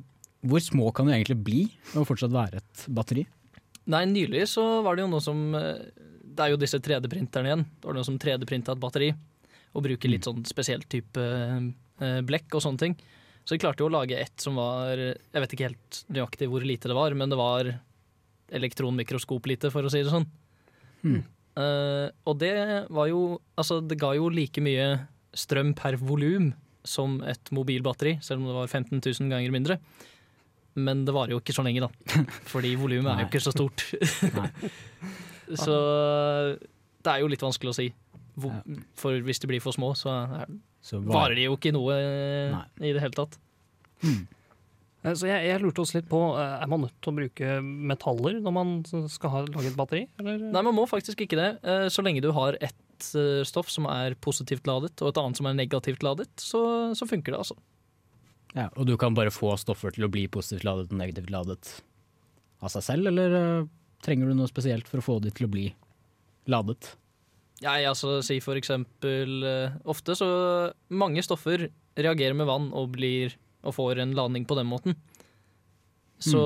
hvor 0.45 0.61
små 0.61 0.91
kan 0.95 1.07
det 1.07 1.15
egentlig 1.15 1.37
bli 1.45 1.61
og 1.95 2.09
fortsatt 2.09 2.33
være 2.33 2.59
et 2.59 2.85
batteri? 2.91 3.23
Nei, 3.93 4.03
nylig 4.09 4.43
så 4.51 4.65
var 4.85 4.97
det 4.97 5.05
jo 5.05 5.11
noe 5.13 5.23
som 5.23 5.39
eh, 5.57 5.85
Det 6.35 6.43
er 6.43 6.51
jo 6.51 6.59
disse 6.59 6.81
3D-printerne 6.83 7.51
igjen. 7.51 7.65
Det 7.79 7.87
var 7.87 7.95
noe 7.95 8.07
som 8.07 8.19
3D-printa 8.19 8.75
et 8.75 8.83
batteri, 8.83 9.11
og 9.71 9.85
bruker 9.85 10.11
litt 10.11 10.27
sånn 10.27 10.43
spesiell 10.47 10.83
type 10.91 11.21
eh, 11.21 12.19
blekk 12.27 12.57
og 12.57 12.65
sånne 12.65 12.81
ting. 12.81 12.97
Så 13.45 13.55
de 13.55 13.61
klarte 13.61 13.85
jo 13.85 13.87
å 13.87 13.93
lage 13.93 14.17
et 14.17 14.41
som 14.41 14.57
var 14.57 14.97
Jeg 14.97 15.37
vet 15.37 15.51
ikke 15.53 15.67
helt 15.67 15.99
nøyaktig 16.09 16.49
hvor 16.49 16.65
lite 16.65 16.89
det 16.89 16.97
var, 16.97 17.13
men 17.13 17.31
det 17.31 17.37
var 17.39 17.69
elektronmikroskoplite, 18.55 19.71
for 19.73 19.85
å 19.85 19.91
si 19.93 20.01
det 20.03 20.11
sånn. 20.11 20.27
Hmm. 21.05 21.23
Eh, 21.55 22.07
og 22.27 22.37
det 22.41 22.51
var 22.91 23.07
jo 23.07 23.39
Altså, 23.55 23.77
det 23.79 23.95
ga 24.01 24.09
jo 24.17 24.27
like 24.27 24.59
mye 24.59 24.87
strøm 25.35 25.73
per 25.77 25.95
volum 25.99 26.49
som 26.85 27.17
et 27.25 27.49
mobilbatteri, 27.55 28.17
selv 28.21 28.43
om 28.43 28.49
det 28.49 28.55
var 28.57 28.67
15 28.69 28.99
000 29.01 29.31
ganger 29.31 29.51
mindre. 29.51 29.77
Men 30.75 31.05
det 31.07 31.15
varer 31.15 31.33
jo 31.33 31.39
ikke 31.41 31.55
så 31.55 31.63
lenge, 31.65 31.81
da. 31.87 31.89
Fordi 32.51 32.75
volumet 32.77 33.09
er 33.13 33.23
jo 33.23 33.29
ikke 33.31 33.41
så 33.43 33.53
stort. 33.55 33.87
Så 35.65 35.75
det 37.05 37.11
er 37.11 37.21
jo 37.21 37.29
litt 37.29 37.43
vanskelig 37.43 37.71
å 37.71 37.77
si. 37.77 37.87
For 38.99 39.19
hvis 39.23 39.39
de 39.41 39.49
blir 39.49 39.61
for 39.63 39.75
små, 39.75 39.93
så 39.97 40.11
er, 40.41 40.49
Så 40.83 40.99
varer 41.01 41.37
de 41.37 41.45
jo 41.47 41.55
ikke 41.57 41.71
noe 41.73 41.93
eh, 41.95 42.51
Nei. 42.53 42.89
i 42.89 42.93
det 42.95 43.03
hele 43.03 43.15
tatt. 43.15 43.37
Eh, 44.03 44.23
Så 45.13 45.27
jeg, 45.29 45.45
jeg 45.51 45.61
lurte 45.61 45.83
også 45.83 45.99
litt 45.99 46.07
på, 46.09 46.19
eh, 46.39 46.55
er 46.63 46.71
man 46.71 46.81
nødt 46.87 46.95
til 47.03 47.11
å 47.11 47.17
bruke 47.19 47.51
metaller 47.61 48.39
når 48.41 48.55
man 48.55 48.73
skal 49.11 49.33
ha, 49.33 49.43
lage 49.53 49.69
et 49.69 49.77
batteri? 49.77 50.05
Eller? 50.21 50.41
Nei, 50.49 50.63
man 50.65 50.73
må 50.77 50.87
faktisk 50.89 51.21
ikke 51.25 51.37
det. 51.37 51.51
Eh, 51.61 51.85
Så 51.93 52.01
lenge 52.05 52.23
du 52.25 52.31
har 52.33 52.57
ett 52.57 53.09
eh, 53.13 53.43
stoff 53.45 53.69
som 53.69 53.85
er 53.91 54.17
positivt 54.17 54.65
ladet, 54.65 54.95
og 55.03 55.11
et 55.11 55.21
annet 55.21 55.37
som 55.37 55.49
er 55.51 55.57
negativt 55.59 56.01
ladet, 56.05 56.31
så, 56.41 56.63
så 56.97 57.05
funker 57.09 57.35
det, 57.35 57.43
altså. 57.43 57.59
Ja, 58.55 58.69
og 58.73 58.87
du 58.87 58.95
kan 58.97 59.13
bare 59.13 59.33
få 59.35 59.51
stoffer 59.59 59.91
til 59.93 60.07
å 60.07 60.11
bli 60.11 60.25
positivt 60.31 60.63
ladet 60.65 60.87
og 60.89 60.97
negativt 60.97 61.29
ladet 61.33 61.73
av 62.63 62.71
seg 62.71 62.85
selv, 62.87 63.09
eller 63.11 63.39
eh, 63.39 63.71
trenger 64.05 64.31
du 64.31 64.39
noe 64.39 64.49
spesielt 64.49 64.87
for 64.89 65.03
å 65.03 65.05
få 65.05 65.19
de 65.23 65.33
til 65.35 65.45
å 65.49 65.51
bli 65.51 65.69
ladet? 66.51 66.95
Jeg, 67.63 67.85
altså, 67.87 68.17
si 68.25 68.41
for 68.43 68.59
eksempel 68.59 69.45
eh, 69.47 69.75
Ofte 69.87 70.11
så 70.19 70.27
Mange 70.91 71.21
stoffer 71.23 71.69
reagerer 71.95 72.35
med 72.35 72.49
vann 72.49 72.65
og 72.75 72.89
blir 72.97 73.37
og 73.65 73.75
får 73.75 74.03
en 74.03 74.15
landing 74.17 74.45
på 74.47 74.57
den 74.59 74.69
måten. 74.69 74.95
Så 76.21 76.41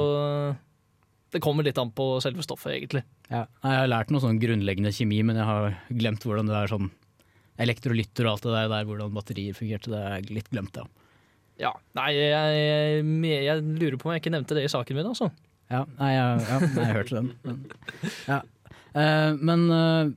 det 1.30 1.42
kommer 1.46 1.66
litt 1.66 1.78
an 1.78 1.92
på 1.94 2.16
selve 2.24 2.42
stoffet, 2.46 2.74
egentlig. 2.74 3.04
Ja, 3.30 3.44
jeg 3.62 3.82
har 3.84 3.92
lært 3.92 4.10
noe 4.10 4.24
sånn 4.24 4.40
grunnleggende 4.42 4.94
kjemi, 4.96 5.20
men 5.28 5.38
jeg 5.38 5.46
har 5.46 5.76
glemt 5.92 6.26
hvordan 6.26 6.50
det 6.50 6.56
er 6.58 6.72
sånn 6.72 6.90
elektrolytter 7.60 8.26
og 8.26 8.32
alt 8.34 8.48
det 8.48 8.56
der, 8.56 8.72
der 8.72 8.88
hvordan 8.88 9.14
batterier 9.14 9.58
fungerte. 9.58 9.92
Det 9.94 10.00
er 10.00 10.32
litt 10.34 10.50
glemt, 10.50 10.80
ja. 10.80 10.88
Ja, 11.60 11.74
Nei, 11.98 12.14
jeg, 12.16 12.32
jeg, 12.32 13.44
jeg 13.44 13.64
lurer 13.68 14.00
på 14.00 14.08
om 14.08 14.16
jeg 14.16 14.24
ikke 14.24 14.32
nevnte 14.32 14.56
det 14.56 14.64
i 14.64 14.72
saken 14.72 14.96
min, 14.96 15.10
altså. 15.12 15.28
Ja, 15.70 15.84
nei, 16.00 16.14
jeg, 16.16 16.46
ja, 16.48 16.60
nei, 16.64 16.86
jeg 16.88 16.96
hørte 16.96 17.18
den. 17.20 17.30
Men, 17.44 17.58
ja. 18.32 18.40
Eh, 18.98 19.32
men 19.38 19.66
eh, 19.76 20.14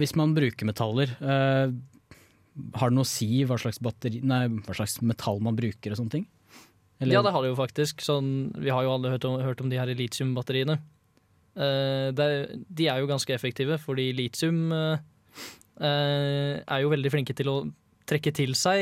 hvis 0.00 0.16
man 0.18 0.32
bruker 0.34 0.66
metaller, 0.66 1.12
eh, 1.20 1.74
har 2.76 2.90
det 2.90 2.96
noe 2.98 3.06
å 3.06 3.08
si 3.08 3.42
hva 3.46 3.58
slags, 3.60 3.80
batteri, 3.82 4.20
nei, 4.26 4.44
hva 4.66 4.76
slags 4.76 4.98
metall 5.06 5.40
man 5.44 5.58
bruker 5.58 5.92
og 5.94 6.00
sånne 6.00 6.16
ting? 6.16 6.26
Eller- 7.00 7.14
Ja, 7.14 7.22
det 7.22 7.32
har 7.32 7.42
det 7.42 7.50
jo 7.50 7.56
faktisk. 7.56 8.02
Sånn, 8.04 8.52
vi 8.54 8.70
har 8.70 8.84
jo 8.84 8.92
alle 8.92 9.10
hørt 9.10 9.24
om, 9.24 9.40
hørt 9.40 9.60
om 9.60 9.70
de 9.70 9.78
her 9.78 9.86
litiumbatteriene. 9.86 10.78
Uh, 11.56 12.12
de 12.12 12.86
er 12.86 13.00
jo 13.00 13.08
ganske 13.10 13.32
effektive, 13.34 13.78
fordi 13.80 14.12
litium 14.14 14.70
uh, 14.72 14.98
uh, 15.80 16.54
er 16.60 16.80
jo 16.82 16.92
veldig 16.92 17.10
flinke 17.10 17.34
til 17.34 17.48
å 17.48 17.56
trekke 18.06 18.32
til 18.34 18.54
seg 18.54 18.80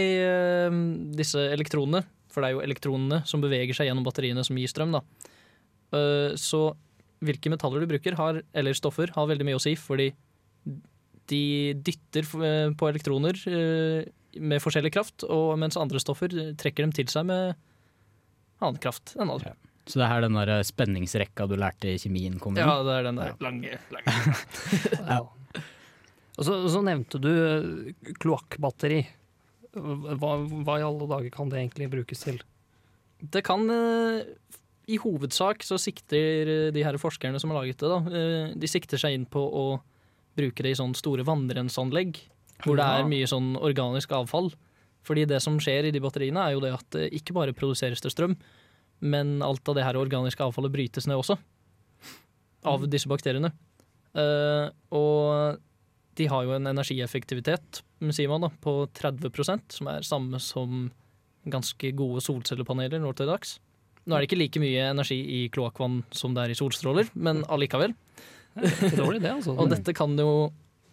disse 1.16 1.38
elektronene. 1.52 2.04
For 2.32 2.40
det 2.40 2.48
er 2.48 2.54
jo 2.56 2.64
elektronene 2.64 3.26
som 3.26 3.40
beveger 3.40 3.76
seg 3.76 3.88
gjennom 3.88 4.04
batteriene 4.06 4.44
som 4.44 4.56
gir 4.56 4.70
strøm. 4.70 4.94
Da. 4.94 5.02
Så 6.38 6.76
hvilke 7.20 7.50
metaller 7.52 7.82
du 7.82 7.90
bruker, 7.90 8.16
har, 8.16 8.40
eller 8.54 8.72
stoffer, 8.72 9.10
har 9.12 9.28
veldig 9.28 9.44
mye 9.44 9.58
å 9.58 9.60
si, 9.60 9.74
fordi 9.76 10.14
de 11.30 11.42
dytter 11.86 12.28
eh, 12.44 12.74
på 12.78 12.90
elektroner 12.90 13.38
eh, 13.50 14.08
med 14.38 14.62
forskjellig 14.62 14.92
kraft, 14.94 15.24
og 15.24 15.56
mens 15.60 15.78
andre 15.80 16.00
stoffer 16.02 16.34
trekker 16.60 16.86
dem 16.86 16.94
til 16.96 17.08
seg 17.10 17.26
med 17.30 17.56
annen 18.58 18.80
kraft 18.82 19.14
enn 19.18 19.32
andre. 19.32 19.54
Så 19.88 20.00
det 20.00 20.04
er 20.04 20.12
her 20.12 20.24
den 20.26 20.36
der 20.36 20.52
spenningsrekka 20.68 21.46
du 21.48 21.56
lærte 21.56 21.94
i 21.94 22.00
kjemien 22.00 22.36
kommer 22.42 22.60
inn? 22.60 22.68
Ja, 22.68 22.84
det 22.84 22.96
er 22.98 23.06
den 23.08 23.20
der 23.22 23.34
lange, 23.44 23.78
lange. 23.94 24.36
Ja. 25.14 25.22
Og 26.38 26.46
så, 26.46 26.58
så 26.70 26.82
nevnte 26.86 27.18
du 27.18 27.30
eh, 27.32 28.12
kloakkbatteri. 28.22 29.00
Hva, 29.74 30.36
hva 30.38 30.76
i 30.78 30.84
alle 30.86 31.08
dager 31.10 31.32
kan 31.34 31.50
det 31.50 31.58
egentlig 31.60 31.88
brukes 31.92 32.22
til? 32.22 32.38
Det 33.18 33.42
kan 33.46 33.64
eh, 33.72 34.28
I 34.92 35.00
hovedsak 35.02 35.64
så 35.66 35.80
sikter 35.82 36.52
eh, 36.52 36.68
de 36.74 36.84
her 36.86 36.98
forskerne 37.00 37.40
som 37.42 37.50
har 37.50 37.62
laget 37.62 37.80
det, 37.82 37.90
da, 37.90 37.98
eh, 38.20 38.52
de 38.54 38.70
sikter 38.70 39.00
seg 39.00 39.16
inn 39.16 39.26
på 39.26 39.42
å 39.42 39.64
bruke 40.38 40.64
det 40.64 40.72
i 40.72 40.78
sånne 40.78 40.98
store 40.98 41.26
vannrenseanlegg, 41.26 42.22
hvor 42.64 42.78
det 42.78 42.86
er 42.86 43.10
mye 43.10 43.28
sånn 43.30 43.52
organisk 43.58 44.14
avfall. 44.16 44.50
Fordi 45.06 45.26
det 45.30 45.40
som 45.44 45.58
skjer 45.62 45.88
i 45.88 45.92
de 45.94 46.02
batteriene, 46.02 46.42
er 46.42 46.56
jo 46.56 46.64
det 46.64 46.74
at 46.76 46.88
det 46.96 47.06
ikke 47.16 47.36
bare 47.36 47.56
produseres 47.56 48.02
det 48.04 48.12
strøm, 48.14 48.36
men 48.98 49.38
alt 49.46 49.68
av 49.70 49.78
det 49.78 49.86
her 49.86 49.98
organiske 49.98 50.42
avfallet 50.42 50.74
brytes 50.74 51.06
ned 51.08 51.20
også. 51.20 51.38
Av 52.68 52.84
disse 52.90 53.10
bakteriene. 53.10 53.52
Uh, 54.18 54.66
og 54.94 55.58
de 56.18 56.26
har 56.26 56.44
jo 56.44 56.56
en 56.56 56.70
energieffektivitet, 56.72 57.82
sier 58.10 58.30
man, 58.30 58.48
da, 58.48 58.50
på 58.62 58.80
30% 58.98 59.78
som 59.78 59.90
er 59.92 60.06
samme 60.06 60.40
som 60.42 60.88
ganske 61.48 61.92
gode 61.96 62.22
solcellepaneler 62.24 63.00
nå 63.02 63.14
til 63.16 63.30
dags. 63.30 63.56
Nå 64.08 64.16
er 64.16 64.24
det 64.24 64.28
ikke 64.30 64.40
like 64.40 64.62
mye 64.62 64.88
energi 64.90 65.18
i 65.38 65.40
kloakkvann 65.52 66.00
som 66.16 66.34
det 66.34 66.44
er 66.44 66.54
i 66.54 66.58
solstråler, 66.58 67.10
men 67.14 67.44
allikevel. 67.52 67.94
Ikke 68.62 68.96
dårlig 68.98 69.20
det, 69.22 69.30
altså. 69.32 69.54
Og 69.58 69.68
dette 69.70 69.94
kan 69.96 70.16
jo 70.18 70.32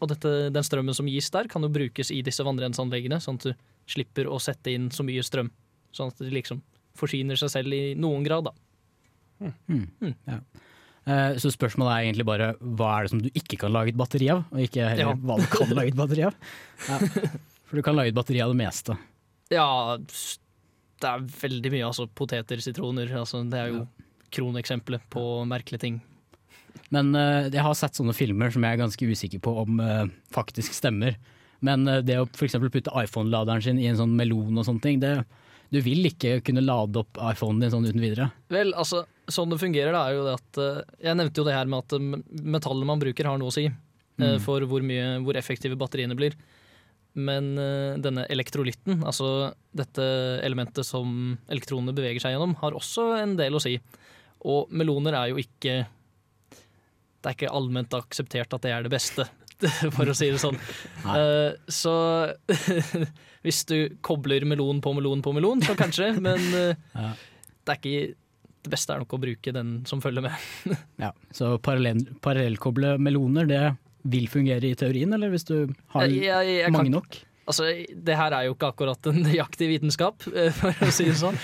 og 0.04 0.10
dette, 0.12 0.32
den 0.52 0.66
strømmen 0.68 0.94
som 0.94 1.08
gis 1.08 1.30
der, 1.32 1.48
kan 1.48 1.64
jo 1.64 1.70
brukes 1.72 2.10
i 2.12 2.20
disse 2.22 2.44
vannrenseanleggene, 2.44 3.16
sånn 3.24 3.38
at 3.40 3.46
du 3.48 3.54
slipper 3.90 4.28
å 4.28 4.36
sette 4.44 4.74
inn 4.76 4.90
så 4.92 5.06
mye 5.08 5.24
strøm. 5.24 5.48
Sånn 5.96 6.12
at 6.12 6.20
de 6.20 6.28
liksom 6.36 6.60
forsyner 7.00 7.40
seg 7.40 7.50
selv 7.54 7.74
i 7.74 7.94
noen 7.96 8.26
grad, 8.28 8.50
da. 8.50 8.54
Eh, 11.08 11.36
Så 11.38 11.52
spørsmålet 11.54 11.92
er 11.94 12.04
egentlig 12.08 12.26
bare 12.28 12.48
hva 12.60 12.92
er 13.00 13.06
det 13.06 13.12
som 13.14 13.22
du 13.22 13.30
ikke 13.38 13.60
kan 13.62 13.74
lage 13.76 13.94
et 13.94 14.00
batteri 14.00 14.30
av, 14.34 14.44
og 14.52 14.60
ikke 14.66 14.84
heller 14.90 15.12
Ja. 15.12 15.14
hva 15.14 15.38
du 15.40 15.46
kan 15.54 15.70
lage 15.78 15.88
et 15.94 16.00
batteri 16.00 16.24
av. 16.26 16.36
Ja. 16.90 16.98
For 17.66 17.76
du 17.78 17.82
kan 17.86 17.96
lage 17.96 18.10
et 18.10 18.16
batteri 18.18 18.42
av 18.42 18.50
det 18.52 18.58
meste. 18.58 18.98
Ja, 19.54 19.98
det 19.98 21.08
er 21.12 21.20
veldig 21.20 21.72
mye. 21.72 21.86
Altså 21.86 22.08
poteter, 22.10 22.58
sitroner. 22.58 23.08
Altså, 23.14 23.44
det 23.50 23.60
er 23.60 23.72
jo 23.72 23.88
kroneksempelet 24.32 25.02
på 25.14 25.46
merkelige 25.48 25.80
ting. 25.80 26.02
Men 26.94 27.16
uh, 27.16 27.48
jeg 27.50 27.64
har 27.66 27.78
sett 27.78 27.98
sånne 27.98 28.16
filmer 28.16 28.54
som 28.54 28.66
jeg 28.66 28.76
er 28.76 28.82
ganske 28.84 29.08
usikker 29.10 29.42
på 29.44 29.56
om 29.64 29.80
uh, 29.82 30.06
faktisk 30.36 30.76
stemmer. 30.76 31.18
Men 31.66 31.88
uh, 31.90 32.02
det 32.06 32.20
å 32.22 32.28
f.eks. 32.30 32.58
putte 32.62 32.94
iPhone-laderen 33.04 33.64
sin 33.64 33.82
i 33.82 33.90
en 33.90 34.00
sånn 34.00 34.16
melon 34.18 34.60
og 34.60 34.68
sånne 34.68 34.84
ting, 34.84 35.00
det, 35.02 35.18
du 35.74 35.80
vil 35.86 36.06
ikke 36.12 36.40
kunne 36.46 36.64
lade 36.66 37.02
opp 37.02 37.20
iPhonen 37.32 37.64
din 37.64 37.74
sånn 37.74 37.88
uten 37.88 38.04
videre. 38.04 38.30
Vel, 38.54 38.76
altså, 38.78 39.06
sånn 39.32 39.54
det 39.54 39.62
fungerer, 39.64 39.96
da, 39.96 40.06
er 40.06 40.20
jo 40.20 40.28
det 40.28 40.36
at 40.38 40.60
Jeg 41.08 41.18
nevnte 41.18 41.42
jo 41.42 41.48
det 41.48 41.56
her 41.58 41.72
med 41.72 41.82
at 41.88 42.46
metallet 42.56 42.90
man 42.92 43.02
bruker, 43.02 43.32
har 43.32 43.42
noe 43.42 43.54
å 43.54 43.58
si 43.58 43.70
Mm. 44.16 44.38
for 44.40 44.64
hvor, 44.64 44.80
mye, 44.80 45.18
hvor 45.26 45.36
effektive 45.36 45.76
batteriene 45.76 46.16
blir. 46.16 46.38
Men 47.20 47.50
denne 48.00 48.24
elektrolytten, 48.32 49.02
altså 49.04 49.50
dette 49.76 50.06
elementet 50.40 50.88
som 50.88 51.34
elektronene 51.52 51.92
beveger 51.92 52.24
seg 52.24 52.32
gjennom, 52.32 52.54
har 52.62 52.78
også 52.80 53.10
en 53.20 53.34
del 53.36 53.60
å 53.60 53.60
si. 53.60 53.74
Og 54.48 54.72
meloner 54.72 55.18
er 55.20 55.34
jo 55.34 55.42
ikke 55.44 55.82
Det 57.26 57.32
er 57.32 57.38
ikke 57.40 57.54
allment 57.58 57.96
akseptert 57.98 58.54
at 58.54 58.62
det 58.62 58.70
er 58.76 58.84
det 58.86 58.92
beste, 58.94 59.26
for 59.96 60.06
å 60.06 60.14
si 60.14 60.28
det 60.30 60.38
sånn. 60.44 60.60
Eh, 61.10 61.56
så 61.74 61.94
hvis 63.46 63.64
du 63.70 63.78
kobler 64.06 64.46
melon 64.46 64.82
på 64.86 64.94
melon 64.98 65.24
på 65.26 65.34
melon, 65.34 65.64
så 65.66 65.74
kanskje, 65.80 66.12
men 66.26 66.46
uh, 66.54 66.76
Ja. 66.94 67.10
det 67.66 67.74
er 67.76 67.82
ikke 67.82 68.14
det 68.66 68.72
beste 68.74 68.94
er 68.96 69.02
nok 69.04 69.14
å 69.14 69.20
bruke 69.22 69.52
den 69.54 69.74
som 69.86 70.00
følger 70.02 70.24
med. 70.26 70.78
Ja, 70.98 71.12
Så 71.38 71.52
parallell, 71.62 72.00
parallellkoble 72.26 72.96
meloner, 72.98 73.46
det 73.50 73.60
vil 74.10 74.26
fungere 74.30 74.72
i 74.72 74.78
teorien, 74.78 75.14
eller 75.14 75.30
hvis 75.34 75.46
du 75.46 75.56
har 75.94 76.08
Jeg- 76.10 76.24
jeg- 76.26 76.48
jeg 76.62 76.66
kan- 76.66 76.74
mange 76.80 76.90
nok? 76.96 77.20
Altså, 77.48 77.68
det 77.94 78.16
her 78.18 78.34
er 78.34 78.46
jo 78.48 78.56
ikke 78.56 78.72
akkurat 78.74 79.06
en 79.12 79.22
nøyaktig 79.22 79.68
vitenskap, 79.70 80.26
eh, 80.34 80.50
for 80.50 80.72
å 80.82 80.90
si 80.92 81.06
det 81.06 81.14
sånn. 81.20 81.38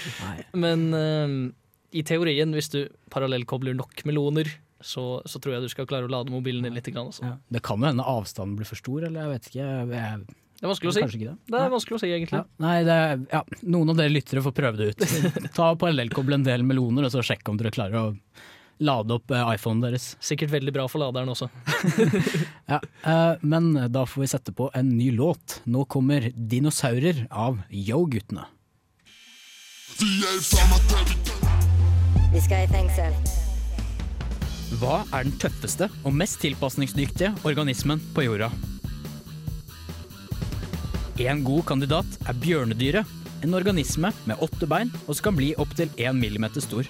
Men 0.58 0.88
uh, 0.98 1.52
i 1.94 2.02
teorien, 2.02 2.50
hvis 2.58 2.70
du 2.74 2.88
parallellkobler 3.14 3.76
nok 3.78 4.02
meloner, 4.10 4.50
så, 4.84 5.22
så 5.26 5.40
tror 5.42 5.56
jeg 5.56 5.66
du 5.66 5.72
skal 5.72 5.88
klare 5.90 6.08
å 6.08 6.12
lade 6.12 6.34
mobilen 6.34 6.66
din 6.66 6.76
litt. 6.78 6.88
Grann. 6.92 7.12
Ja. 7.22 7.36
Det 7.54 7.62
kan 7.66 7.82
jo 7.82 7.90
hende 7.90 8.06
avstanden 8.08 8.58
blir 8.60 8.68
for 8.70 8.80
stor, 8.80 9.06
eller 9.08 9.26
jeg 9.26 9.34
vet 9.34 9.50
ikke. 9.52 9.66
Jeg, 9.66 10.22
Det 10.62 10.66
er 10.66 10.72
vanskelig 10.72 10.92
å 10.92 10.96
si. 10.98 11.20
Det. 11.26 11.36
Det 11.54 11.60
er 11.62 11.74
vanskelig 11.76 11.98
å 11.98 12.02
si, 12.02 12.14
egentlig. 12.14 12.42
Ja. 12.42 12.64
Nei, 12.66 12.78
det 12.88 12.96
er, 13.04 13.26
ja, 13.32 13.44
noen 13.64 13.94
av 13.94 14.00
dere 14.02 14.14
lyttere 14.14 14.44
får 14.46 14.56
prøve 14.58 14.82
det 14.82 14.90
ut. 14.92 15.06
Ta 15.58 15.74
Parallellkoble 15.76 16.42
en 16.42 16.48
del 16.48 16.66
meloner, 16.68 17.08
og 17.08 17.14
så 17.14 17.24
sjekk 17.26 17.54
om 17.54 17.62
dere 17.62 17.74
klarer 17.76 18.00
å 18.02 18.16
lade 18.82 19.14
opp 19.14 19.32
eh, 19.32 19.54
iPhonen 19.56 19.84
deres. 19.86 20.16
Sikkert 20.24 20.54
veldig 20.56 20.74
bra 20.74 20.88
for 20.90 21.04
laderen 21.04 21.32
også. 21.34 21.52
Ja, 22.72 22.78
eh, 22.80 23.34
men 23.42 23.74
da 23.92 24.06
får 24.08 24.22
vi 24.24 24.30
sette 24.32 24.54
på 24.56 24.70
en 24.78 24.94
ny 24.96 25.12
låt. 25.12 25.60
Nå 25.68 25.84
kommer 25.92 26.32
'Dinosaurer' 26.32 27.28
av 27.30 27.60
Yo-guttene. 27.70 28.48
Vi 32.32 32.42
skal 32.42 32.64
i 32.64 32.68
fengsel. 32.72 33.41
Hva 34.80 35.02
er 35.12 35.26
den 35.28 35.34
tøffeste 35.36 35.90
og 36.08 36.14
mest 36.16 36.40
tilpasningsdyktige 36.40 37.34
organismen 37.48 38.00
på 38.16 38.24
jorda? 38.24 38.48
En 41.20 41.44
god 41.44 41.66
kandidat 41.68 42.16
er 42.24 42.40
bjørnedyret, 42.40 43.10
en 43.44 43.58
organisme 43.58 44.14
med 44.30 44.40
åtte 44.42 44.70
bein 44.70 44.94
og 45.04 45.12
som 45.12 45.28
kan 45.28 45.38
bli 45.38 45.52
opptil 45.60 45.92
én 46.00 46.16
millimeter 46.16 46.64
stor. 46.64 46.88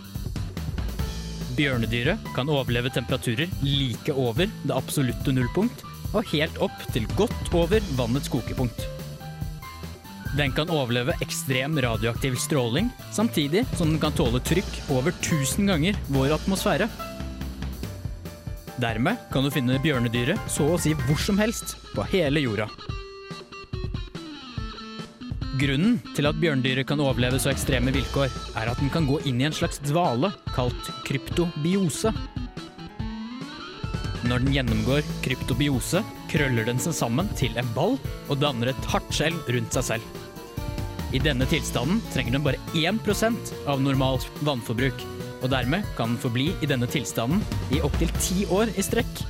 Bjørnedyret 1.57 2.31
kan 2.35 2.53
overleve 2.53 2.93
temperaturer 2.93 3.49
like 3.65 4.13
over 4.13 4.45
det 4.45 4.77
absolutte 4.77 5.33
nullpunkt 5.33 5.81
og 6.13 6.27
helt 6.35 6.61
opp 6.61 6.85
til 6.93 7.09
godt 7.17 7.53
over 7.57 7.81
vannets 7.97 8.29
kokepunkt. 8.31 8.85
Den 10.37 10.53
kan 10.55 10.69
overleve 10.71 11.17
ekstrem 11.23 11.75
radioaktiv 11.83 12.37
stråling, 12.39 12.91
samtidig 13.11 13.65
som 13.75 13.89
den 13.89 13.99
kan 13.99 14.15
tåle 14.15 14.39
trykk 14.39 14.69
over 14.93 15.11
1000 15.17 15.67
ganger 15.67 15.97
vår 16.13 16.37
atmosfære. 16.37 16.87
Dermed 18.79 19.19
kan 19.31 19.43
du 19.43 19.51
finne 19.51 19.79
bjørnedyret 19.83 20.39
så 20.51 20.69
å 20.73 20.79
si 20.79 20.93
hvor 21.03 21.19
som 21.19 21.39
helst 21.41 21.75
på 21.95 22.05
hele 22.13 22.43
jorda. 22.43 22.69
Grunnen 25.61 25.99
til 26.15 26.25
at 26.25 26.39
bjørnedyret 26.41 26.87
kan 26.89 27.01
overleve 27.03 27.37
så 27.41 27.51
ekstreme 27.51 27.93
vilkår, 27.93 28.31
er 28.57 28.71
at 28.71 28.79
den 28.81 28.89
kan 28.93 29.05
gå 29.05 29.19
inn 29.29 29.43
i 29.43 29.45
en 29.49 29.53
slags 29.53 29.81
dvale 29.83 30.31
kalt 30.55 30.89
kryptobiose. 31.05 32.13
Når 34.25 34.41
den 34.41 34.55
gjennomgår 34.55 35.05
kryptobiose, 35.25 36.01
krøller 36.31 36.65
den 36.65 36.81
seg 36.81 36.95
sammen 36.97 37.29
til 37.37 37.53
en 37.59 37.69
ball 37.75 37.97
og 38.29 38.39
danner 38.41 38.71
et 38.71 38.89
hardt 38.89 39.13
skjell 39.13 39.37
rundt 39.51 39.77
seg 39.77 39.89
selv. 39.91 40.19
I 41.11 41.19
denne 41.19 41.45
tilstanden 41.51 41.99
trenger 42.13 42.37
den 42.37 42.45
bare 42.45 42.61
1% 42.71 43.53
av 43.69 43.83
normalt 43.83 44.29
vannforbruk, 44.47 45.03
og 45.41 45.49
dermed 45.53 45.85
kan 45.97 46.13
den 46.13 46.21
forbli 46.21 46.51
i 46.61 46.69
denne 46.69 46.89
tilstanden 46.89 47.41
i 47.73 47.81
opptil 47.85 48.13
ti 48.21 48.45
år 48.53 48.71
i 48.77 48.85
strekk, 48.85 49.25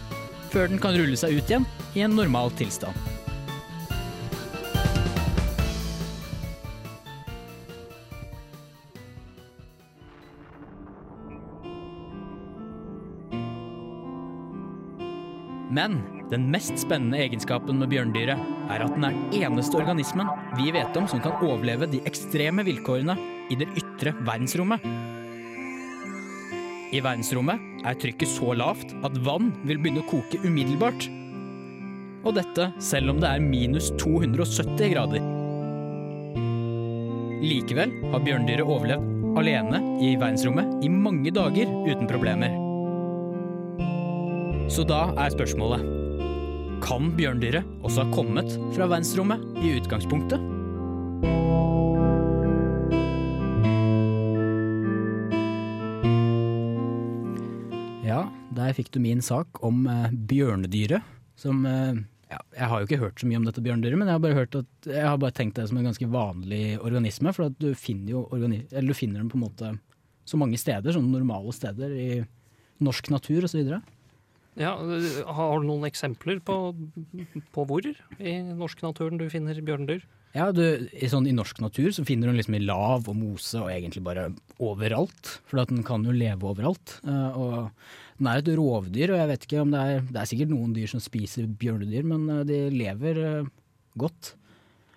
før 0.51 0.71
den 0.71 0.81
kan 0.83 0.97
rulle 0.99 1.17
seg 1.19 1.37
ut 1.39 1.51
igjen 1.51 1.67
i 1.95 2.05
en 2.05 2.15
normal 2.15 2.51
tilstand. 2.59 2.95
Men 15.71 16.01
den 16.31 16.49
mest 16.51 16.75
spennende 16.79 17.21
egenskapen 17.23 17.79
med 17.79 17.89
bjørndyret 17.93 18.39
er 18.71 18.83
at 18.83 18.91
den 18.91 19.05
er 19.07 19.15
den 19.15 19.37
eneste 19.39 19.79
organismen 19.79 20.27
vi 20.59 20.67
vet 20.75 20.95
om 20.99 21.07
som 21.07 21.23
kan 21.23 21.39
overleve 21.39 21.87
de 21.91 22.03
ekstreme 22.07 22.65
vilkårene 22.67 23.15
i 23.51 23.57
det 23.59 23.69
ytre 23.79 24.11
verdensrommet. 24.27 24.83
I 26.91 26.99
verdensrommet 26.99 27.85
er 27.87 27.95
trykket 27.95 28.27
så 28.27 28.51
lavt 28.57 28.91
at 29.07 29.15
vann 29.23 29.53
vil 29.63 29.79
begynne 29.79 30.03
å 30.03 30.09
koke 30.09 30.41
umiddelbart. 30.43 31.07
Og 32.27 32.35
dette 32.35 32.67
selv 32.83 33.13
om 33.13 33.21
det 33.21 33.29
er 33.29 33.45
minus 33.45 33.89
270 34.01 34.91
grader. 34.91 35.23
Likevel 37.41 37.95
har 38.11 38.25
bjørndyret 38.27 38.67
overlevd 38.67 39.39
alene 39.39 39.79
i 40.03 40.11
verdensrommet 40.19 40.83
i 40.83 40.91
mange 40.91 41.31
dager 41.33 41.71
uten 41.87 42.11
problemer. 42.11 42.59
Så 44.71 44.83
da 44.87 45.09
er 45.19 45.33
spørsmålet 45.33 45.87
Kan 46.83 47.11
bjørndyret 47.15 47.67
også 47.85 48.03
ha 48.03 48.13
kommet 48.13 48.51
fra 48.75 48.87
verdensrommet 48.89 49.63
i 49.63 49.77
utgangspunktet? 49.79 50.60
Fikk 58.77 58.91
du 58.95 59.01
min 59.03 59.21
sak 59.25 59.61
om 59.65 59.85
eh, 59.89 60.09
bjørnedyret. 60.31 61.05
Som 61.39 61.65
eh, 61.65 62.01
ja, 62.31 62.39
Jeg 62.57 62.69
har 62.71 62.81
jo 62.81 62.89
ikke 62.89 63.01
hørt 63.01 63.21
så 63.21 63.29
mye 63.29 63.39
om 63.41 63.47
dette 63.47 63.63
bjørnedyret, 63.63 63.99
men 63.99 64.09
jeg 64.09 64.17
har 64.17 64.23
bare, 64.23 64.45
at, 64.47 64.89
jeg 64.89 65.07
har 65.07 65.21
bare 65.21 65.35
tenkt 65.37 65.57
det 65.59 65.67
som 65.69 65.79
en 65.79 65.87
ganske 65.89 66.09
vanlig 66.11 66.65
organisme. 66.79 67.33
For 67.35 67.53
du 67.61 67.71
finner 67.77 68.15
jo 68.15 68.25
eller 68.35 68.91
du 68.91 68.97
finner 68.97 69.21
den 69.21 69.31
på 69.31 69.39
en 69.39 69.47
måte 69.47 69.73
så 70.27 70.37
mange 70.39 70.59
steder, 70.61 70.93
sånne 70.93 71.11
normale 71.11 71.51
steder 71.55 71.91
i 71.97 72.09
norsk 72.81 73.09
natur 73.13 73.47
osv. 73.47 73.73
Ja, 74.59 74.73
har 75.31 75.61
du 75.61 75.67
noen 75.67 75.87
eksempler 75.87 76.41
på, 76.43 76.55
på 77.55 77.63
hvor 77.69 77.85
i 77.85 78.33
norsk 78.49 78.81
naturen 78.83 79.21
du 79.21 79.29
finner 79.31 79.55
bjørnedyr? 79.55 80.03
Ja, 80.31 80.47
du, 80.55 80.63
i, 80.95 81.07
sånn, 81.11 81.27
I 81.27 81.35
norsk 81.35 81.59
natur 81.59 81.89
så 81.91 82.05
finner 82.07 82.29
den 82.29 82.37
liksom 82.39 82.55
i 82.55 82.63
lav 82.63 83.09
og 83.11 83.17
mose 83.19 83.59
og 83.59 83.71
egentlig 83.71 84.03
bare 84.05 84.29
overalt. 84.63 85.33
For 85.49 85.59
den 85.67 85.83
kan 85.87 86.05
jo 86.07 86.15
leve 86.15 86.47
overalt. 86.47 86.99
Eh, 87.03 87.35
og 87.35 87.71
den 88.19 88.29
er 88.31 88.39
et 88.39 88.51
rovdyr, 88.55 89.11
og 89.11 89.19
jeg 89.19 89.31
vet 89.33 89.47
ikke 89.47 89.63
om 89.63 89.73
det 89.73 89.81
er 89.81 90.05
Det 90.07 90.21
er 90.21 90.29
sikkert 90.31 90.53
noen 90.53 90.75
dyr 90.77 90.91
som 90.91 91.03
spiser 91.03 91.49
bjørnedyr, 91.59 92.07
men 92.07 92.29
eh, 92.31 92.45
de 92.47 92.61
lever 92.75 93.23
eh, 93.25 93.51
godt. 93.99 94.35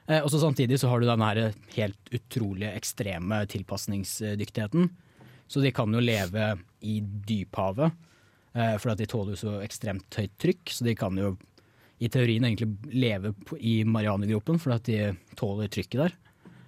Og 0.05 0.27
så 0.29 0.37
Samtidig 0.37 0.77
så 0.77 0.91
har 0.91 1.01
du 1.01 1.07
den 1.09 1.23
her 1.25 1.39
helt 1.79 2.11
utrolige 2.13 2.75
ekstreme 2.77 3.39
tilpasningsdyktigheten. 3.49 4.91
Så 5.49 5.63
de 5.65 5.73
kan 5.73 5.89
jo 5.97 6.03
leve 6.05 6.51
i 6.85 6.99
dyphavet, 7.01 7.95
for 8.55 8.93
at 8.93 9.01
de 9.01 9.07
tåler 9.11 9.35
jo 9.35 9.41
så 9.41 9.53
ekstremt 9.65 10.15
høyt 10.15 10.35
trykk. 10.39 10.71
Så 10.71 10.87
de 10.87 10.95
kan 10.99 11.17
jo 11.19 11.33
i 12.03 12.11
teorien 12.13 12.45
egentlig 12.47 12.69
leve 12.95 13.33
i 13.59 13.81
Marianergropen, 13.87 14.61
for 14.63 14.77
at 14.77 14.87
de 14.89 15.15
tåler 15.39 15.71
trykket 15.73 16.01
der. 16.05 16.17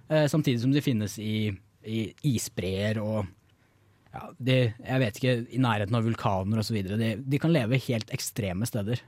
Eh, 0.07 0.27
samtidig 0.31 0.61
som 0.63 0.71
de 0.71 0.83
finnes 0.83 1.17
i, 1.19 1.51
i 1.83 2.07
isbreer 2.31 3.01
og 3.03 3.25
ja, 4.13 4.23
de, 4.39 4.57
jeg 4.71 5.03
vet 5.03 5.19
ikke, 5.19 5.35
i 5.53 5.61
nærheten 5.61 5.97
av 5.97 6.07
vulkaner 6.07 6.61
osv. 6.61 6.79
De, 6.87 7.11
de 7.19 7.41
kan 7.41 7.53
leve 7.53 7.81
helt 7.89 8.13
ekstreme 8.15 8.67
steder. 8.69 9.03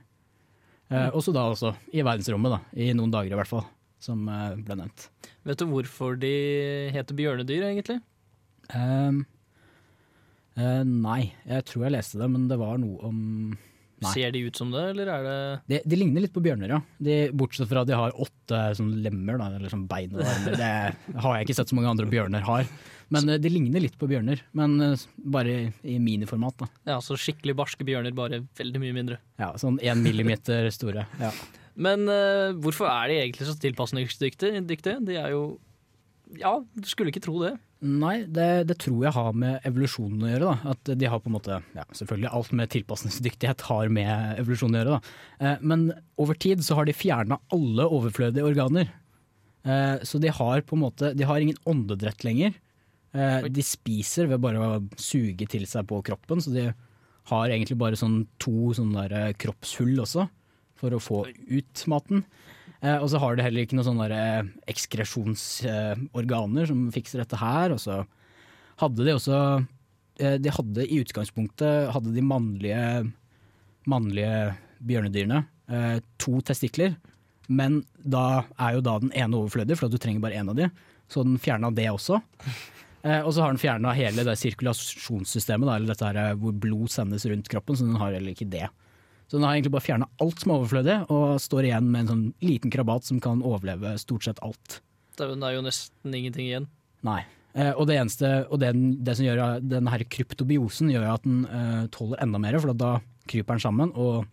Eh, 0.90 1.08
også 1.16 1.34
da 1.34 1.46
også 1.48 1.72
i 1.94 2.04
verdensrommet, 2.04 2.52
da, 2.52 2.60
i 2.76 2.92
noen 2.96 3.12
dager 3.14 3.32
i 3.32 3.40
hvert 3.40 3.50
fall, 3.50 3.64
som 4.02 4.28
eh, 4.28 4.60
ble 4.60 4.76
nevnt. 4.82 5.08
Vet 5.48 5.62
du 5.62 5.70
hvorfor 5.72 6.20
de 6.20 6.34
heter 6.94 7.16
bjørnedyr, 7.16 7.64
egentlig? 7.72 8.00
Ehm, 8.76 9.24
eh, 10.58 10.84
nei, 10.86 11.32
jeg 11.46 11.66
tror 11.68 11.86
jeg 11.86 11.96
leste 11.96 12.20
det, 12.20 12.30
men 12.32 12.48
det 12.50 12.58
var 12.60 12.80
noe 12.82 13.10
om 13.10 13.18
Nei. 14.00 14.12
Ser 14.14 14.30
de 14.32 14.40
ut 14.48 14.56
som 14.56 14.70
det, 14.72 14.80
eller 14.94 15.10
er 15.12 15.24
det 15.26 15.32
De, 15.68 15.78
de 15.92 15.96
ligner 15.98 16.22
litt 16.24 16.32
på 16.32 16.40
bjørner, 16.40 16.70
ja. 16.72 16.78
De, 17.04 17.16
bortsett 17.36 17.68
fra 17.68 17.82
at 17.84 17.90
de 17.90 17.98
har 17.98 18.14
åtte 18.16 18.60
sånn 18.78 18.94
lemmer, 19.04 19.36
da, 19.36 19.50
eller 19.58 19.72
sånn 19.72 19.84
bein. 19.90 20.14
Det 20.16 20.70
har 21.20 21.36
jeg 21.36 21.44
ikke 21.44 21.56
sett 21.58 21.68
så 21.68 21.76
mange 21.76 21.92
andre 21.92 22.08
bjørner 22.08 22.46
har. 22.46 22.64
Men 23.12 23.28
eh, 23.28 23.40
de 23.42 23.52
ligner 23.52 23.84
litt 23.84 23.98
på 24.00 24.08
bjørner, 24.08 24.40
men 24.56 24.78
bare 25.20 25.52
i, 25.52 25.68
i 25.92 25.98
miniformat. 26.00 26.62
da. 26.62 26.70
Ja, 26.94 26.98
så 27.04 27.18
skikkelig 27.20 27.58
barske 27.60 27.84
bjørner, 27.84 28.16
bare 28.16 28.40
veldig 28.56 28.80
mye 28.86 28.96
mindre. 28.96 29.20
Ja, 29.42 29.52
Sånn 29.60 29.76
én 29.84 30.00
millimeter 30.00 30.70
store. 30.72 31.04
Ja. 31.20 31.34
Men 31.80 32.08
uh, 32.08 32.56
hvorfor 32.60 32.88
er 32.90 33.10
de 33.10 33.18
egentlig 33.20 33.46
så 33.48 33.56
tilpasningsdyktige? 33.60 34.96
De 35.06 35.16
er 35.16 35.34
jo 35.36 35.58
Ja, 36.40 36.56
du 36.60 36.88
skulle 36.88 37.12
ikke 37.12 37.22
tro 37.24 37.36
det. 37.44 37.58
Nei, 37.80 38.26
det, 38.28 38.46
det 38.68 38.76
tror 38.82 39.06
jeg 39.06 39.16
har 39.16 39.36
med 39.40 39.64
evolusjonen 39.64 40.24
å 40.26 40.30
gjøre. 40.30 40.48
da. 40.50 40.72
At 40.74 40.90
de 41.00 41.08
har 41.08 41.20
på 41.22 41.30
en 41.30 41.36
måte, 41.38 41.60
ja, 41.76 41.84
Selvfølgelig 41.96 42.32
alt 42.36 42.50
med 42.58 42.72
tilpasningsdyktighet 42.74 43.64
har 43.70 43.92
med 43.96 44.40
evolusjonen 44.42 44.76
å 44.76 44.82
gjøre. 44.82 44.98
da. 44.98 45.14
Eh, 45.40 45.62
men 45.72 45.86
over 46.20 46.36
tid 46.36 46.64
så 46.66 46.76
har 46.76 46.88
de 46.88 46.96
fjerna 46.96 47.40
alle 47.56 47.86
overflødige 47.88 48.44
organer. 48.44 48.92
Eh, 49.64 49.96
så 50.04 50.20
de 50.20 50.28
har 50.28 50.66
på 50.68 50.76
en 50.76 50.84
måte, 50.84 51.14
de 51.16 51.24
har 51.24 51.40
ingen 51.40 51.56
åndedrett 51.68 52.24
lenger. 52.26 52.52
Eh, 53.16 53.48
de 53.48 53.64
spiser 53.64 54.28
ved 54.28 54.44
bare 54.44 54.60
å 54.60 54.84
suge 55.00 55.48
til 55.48 55.64
seg 55.68 55.88
på 55.88 56.02
kroppen, 56.04 56.44
så 56.44 56.52
de 56.52 56.68
har 57.32 57.48
egentlig 57.48 57.78
bare 57.80 57.96
sånn 57.98 58.26
to 58.42 58.74
sånne 58.76 59.32
kroppshull 59.40 59.96
også, 60.04 60.28
for 60.80 60.92
å 60.96 61.00
få 61.00 61.24
ut 61.48 61.84
maten. 61.88 62.26
Eh, 62.80 62.96
og 62.96 63.10
så 63.12 63.20
har 63.20 63.36
det 63.36 63.44
heller 63.46 63.62
ikke 63.66 63.76
noen 63.78 63.88
sånne 63.90 64.06
eh, 64.16 64.48
ekskresjonsorganer 64.72 66.64
som 66.70 66.90
fikser 66.94 67.18
dette 67.22 67.38
her. 67.40 67.74
Og 67.74 67.80
så 67.82 67.94
hadde 68.80 69.04
de 69.06 69.12
også 69.16 69.38
eh, 70.20 70.36
De 70.40 70.50
hadde 70.56 70.86
i 70.86 71.00
utgangspunktet 71.04 71.92
hadde 71.94 72.16
de 72.16 72.22
mannlige, 72.24 72.84
mannlige 73.90 74.54
bjørnedyrene 74.80 75.40
to 76.18 76.40
testikler. 76.42 76.96
Men 77.46 77.84
da 78.02 78.42
er 78.58 78.74
jo 78.74 78.80
da 78.82 78.96
den 79.02 79.12
ene 79.14 79.38
overflødig, 79.38 79.76
for 79.78 79.86
du 79.86 79.98
trenger 80.02 80.22
bare 80.24 80.38
én 80.40 80.50
av 80.50 80.56
de. 80.58 80.66
Så 81.10 81.22
den 81.26 81.38
fjerna 81.42 81.70
det 81.74 81.86
også. 81.90 82.18
Eh, 83.02 83.20
og 83.24 83.32
så 83.32 83.44
har 83.44 83.54
den 83.54 83.60
fjerna 83.60 83.94
hele 83.96 84.24
det 84.26 84.36
sirkulasjonssystemet, 84.38 85.66
da, 85.66 85.76
eller 85.76 85.94
dette 85.94 86.08
her, 86.10 86.34
hvor 86.40 86.52
blod 86.62 86.92
sendes 86.92 87.24
rundt 87.30 87.48
kroppen, 87.50 87.78
så 87.78 87.86
den 87.86 88.00
har 88.00 88.12
heller 88.16 88.34
ikke 88.34 88.50
det. 88.52 88.66
Så 89.30 89.38
den 89.38 89.46
har 89.46 89.54
egentlig 89.54 89.70
bare 89.76 89.86
fjerna 89.86 90.08
alt 90.18 90.40
som 90.42 90.50
er 90.50 90.58
overflødig, 90.58 90.94
og 91.14 91.36
står 91.38 91.68
igjen 91.68 91.86
med 91.86 92.00
en 92.02 92.10
sånn 92.10 92.24
liten 92.42 92.72
krabat 92.74 93.06
som 93.06 93.20
kan 93.22 93.44
overleve 93.46 93.92
stort 94.02 94.26
sett 94.26 94.40
alt. 94.42 94.80
Det 95.14 95.28
er 95.28 95.54
jo- 95.54 95.62
nesten 95.62 96.14
ingenting 96.14 96.48
igjen. 96.48 96.66
Nei. 97.06 97.22
Eh, 97.54 97.70
og 97.72 97.86
det 97.86 97.96
eneste, 97.98 98.46
og 98.50 98.58
det, 98.58 98.72
det 99.04 99.16
som 99.16 99.24
gjør 99.26 99.60
den 99.62 99.86
her 99.86 100.02
kryptobiosen 100.04 100.90
gjør 100.90 101.14
at 101.14 101.22
den 101.22 101.44
eh, 101.46 101.86
tåler 101.94 102.18
enda 102.22 102.38
mer, 102.42 102.58
for 102.58 102.74
da 102.74 103.00
kryper 103.30 103.54
den 103.54 103.60
sammen, 103.62 103.92
og 103.94 104.26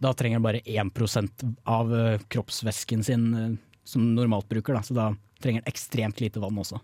da 0.00 0.12
trenger 0.12 0.38
den 0.38 0.46
bare 0.46 0.62
1 0.62 1.58
av 1.66 1.92
eh, 1.92 2.18
kroppsvæsken 2.30 3.02
sin 3.04 3.34
eh, 3.34 3.56
som 3.84 4.14
normalt 4.14 4.48
bruker, 4.48 4.74
da. 4.74 4.82
så 4.82 4.94
da 4.94 5.08
trenger 5.42 5.62
den 5.64 5.72
ekstremt 5.72 6.20
lite 6.20 6.38
vann 6.42 6.58
også. 6.58 6.78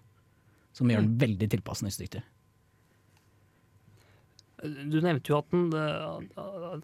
Som 0.75 0.91
gjør 0.91 1.05
den 1.07 1.19
veldig 1.19 1.51
tilpasningsdyktig. 1.55 2.23
Du 4.65 4.97
nevnte 5.05 5.29
jo 5.29 5.39
at 5.39 5.51
den 5.53 5.67
det, 5.73 5.85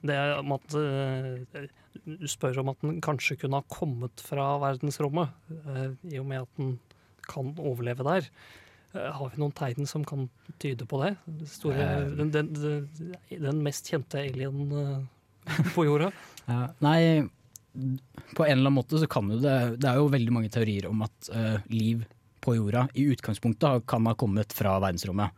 det 0.04 0.16
eh, 0.76 1.68
Du 2.20 2.26
spør 2.28 2.60
om 2.62 2.72
at 2.74 2.82
den 2.84 2.98
kanskje 3.04 3.38
kunne 3.40 3.62
ha 3.62 3.72
kommet 3.72 4.20
fra 4.24 4.52
verdensrommet, 4.60 5.32
eh, 5.64 5.86
i 6.12 6.20
og 6.20 6.28
med 6.28 6.44
at 6.44 6.60
den 6.60 6.74
kan 7.30 7.54
overleve 7.56 8.04
der. 8.04 8.28
Eh, 8.92 9.08
Har 9.16 9.32
vi 9.32 9.40
noen 9.40 9.56
tegn 9.56 9.88
som 9.88 10.04
kan 10.04 10.28
tyde 10.60 10.84
på 10.88 11.00
det? 11.04 11.14
Store, 11.48 11.88
den, 12.18 12.32
den, 12.34 12.52
den, 13.30 13.64
mest 13.64 13.88
kjente 13.88 14.20
alien 14.20 15.08
på 15.72 15.88
jorda? 15.88 16.12
Nei, 16.84 17.24
på 18.36 18.44
en 18.44 18.58
eller 18.58 18.66
annen 18.66 18.76
måte 18.76 19.00
så 19.00 19.06
kan 19.08 19.28
jo 19.30 19.36
det 19.40 19.52
Det 19.78 19.86
er 19.86 20.00
jo 20.00 20.08
veldig 20.10 20.32
mange 20.34 20.50
teorier 20.52 20.88
om 20.90 21.04
at 21.06 21.28
liv 21.70 22.02
på 22.44 22.56
jorda 22.56 22.88
i 22.98 23.06
utgangspunktet 23.12 23.86
kan 23.88 24.08
ha 24.08 24.16
kommet 24.18 24.52
fra 24.56 24.76
verdensrommet. 24.82 25.32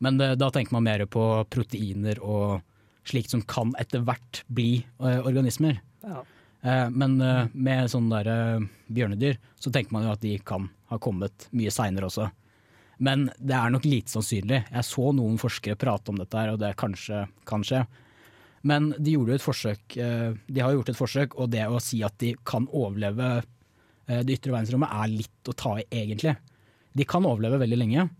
Men 0.00 0.18
det, 0.20 0.34
da 0.40 0.48
tenker 0.52 0.76
man 0.76 0.86
mer 0.88 1.04
på 1.10 1.24
proteiner 1.52 2.20
og 2.24 2.60
slikt 3.08 3.32
som 3.34 3.44
kan 3.48 3.72
etter 3.80 4.04
hvert 4.06 4.42
bli 4.48 4.80
eh, 4.80 5.20
organismer. 5.20 5.80
Ja. 6.04 6.22
Eh, 6.62 6.86
men 6.92 7.20
eh, 7.24 7.46
med 7.52 7.90
sånne 7.92 8.20
der, 8.20 8.30
eh, 8.58 8.68
bjørnedyr 8.92 9.38
så 9.60 9.72
tenker 9.72 9.96
man 9.96 10.06
jo 10.06 10.14
at 10.14 10.24
de 10.24 10.36
kan 10.44 10.68
ha 10.92 10.98
kommet 11.02 11.48
mye 11.56 11.72
seinere 11.74 12.08
også. 12.08 12.30
Men 13.00 13.30
det 13.38 13.56
er 13.56 13.72
nok 13.72 13.86
lite 13.88 14.12
sannsynlig. 14.12 14.64
Jeg 14.68 14.84
så 14.84 15.10
noen 15.16 15.40
forskere 15.40 15.78
prate 15.80 16.12
om 16.12 16.18
dette, 16.20 16.36
her, 16.36 16.52
og 16.52 16.60
det 16.60 16.74
kanskje 16.80 17.24
kan 17.48 17.64
skje. 17.64 17.86
Men 18.68 18.90
de, 18.98 19.14
gjorde 19.14 19.38
et 19.38 19.44
forsøk, 19.44 19.96
eh, 19.96 20.32
de 20.36 20.60
har 20.60 20.74
gjort 20.76 20.92
et 20.92 20.98
forsøk, 20.98 21.36
og 21.40 21.48
det 21.54 21.64
å 21.64 21.80
si 21.80 22.02
at 22.04 22.18
de 22.20 22.34
kan 22.44 22.68
overleve 22.68 23.30
eh, 23.40 24.20
det 24.20 24.36
ytre 24.36 24.52
verdensrommet, 24.52 24.92
er 24.92 25.14
litt 25.14 25.48
å 25.48 25.56
ta 25.56 25.78
i, 25.80 25.86
egentlig. 25.88 26.36
De 26.92 27.06
kan 27.08 27.24
overleve 27.24 27.62
veldig 27.62 27.78
lenge, 27.80 28.04
eh, 28.04 28.10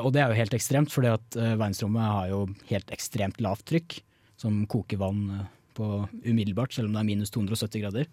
og 0.00 0.12
det 0.14 0.22
er 0.22 0.30
jo 0.30 0.38
helt 0.38 0.54
ekstremt, 0.56 0.92
fordi 0.94 1.10
at 1.12 1.36
eh, 1.36 1.54
verdensrommet 1.56 2.14
har 2.16 2.28
jo 2.30 2.44
helt 2.70 2.92
ekstremt 2.94 3.40
lavt 3.44 3.66
trykk, 3.68 3.98
som 4.40 4.62
koker 4.70 5.00
vann 5.02 5.24
eh, 5.34 5.48
på 5.76 5.88
umiddelbart, 6.24 6.72
selv 6.72 6.88
om 6.88 6.96
det 6.96 7.02
er 7.02 7.08
minus 7.10 7.34
270 7.34 7.82
grader. 7.84 8.12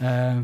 Eh, 0.00 0.40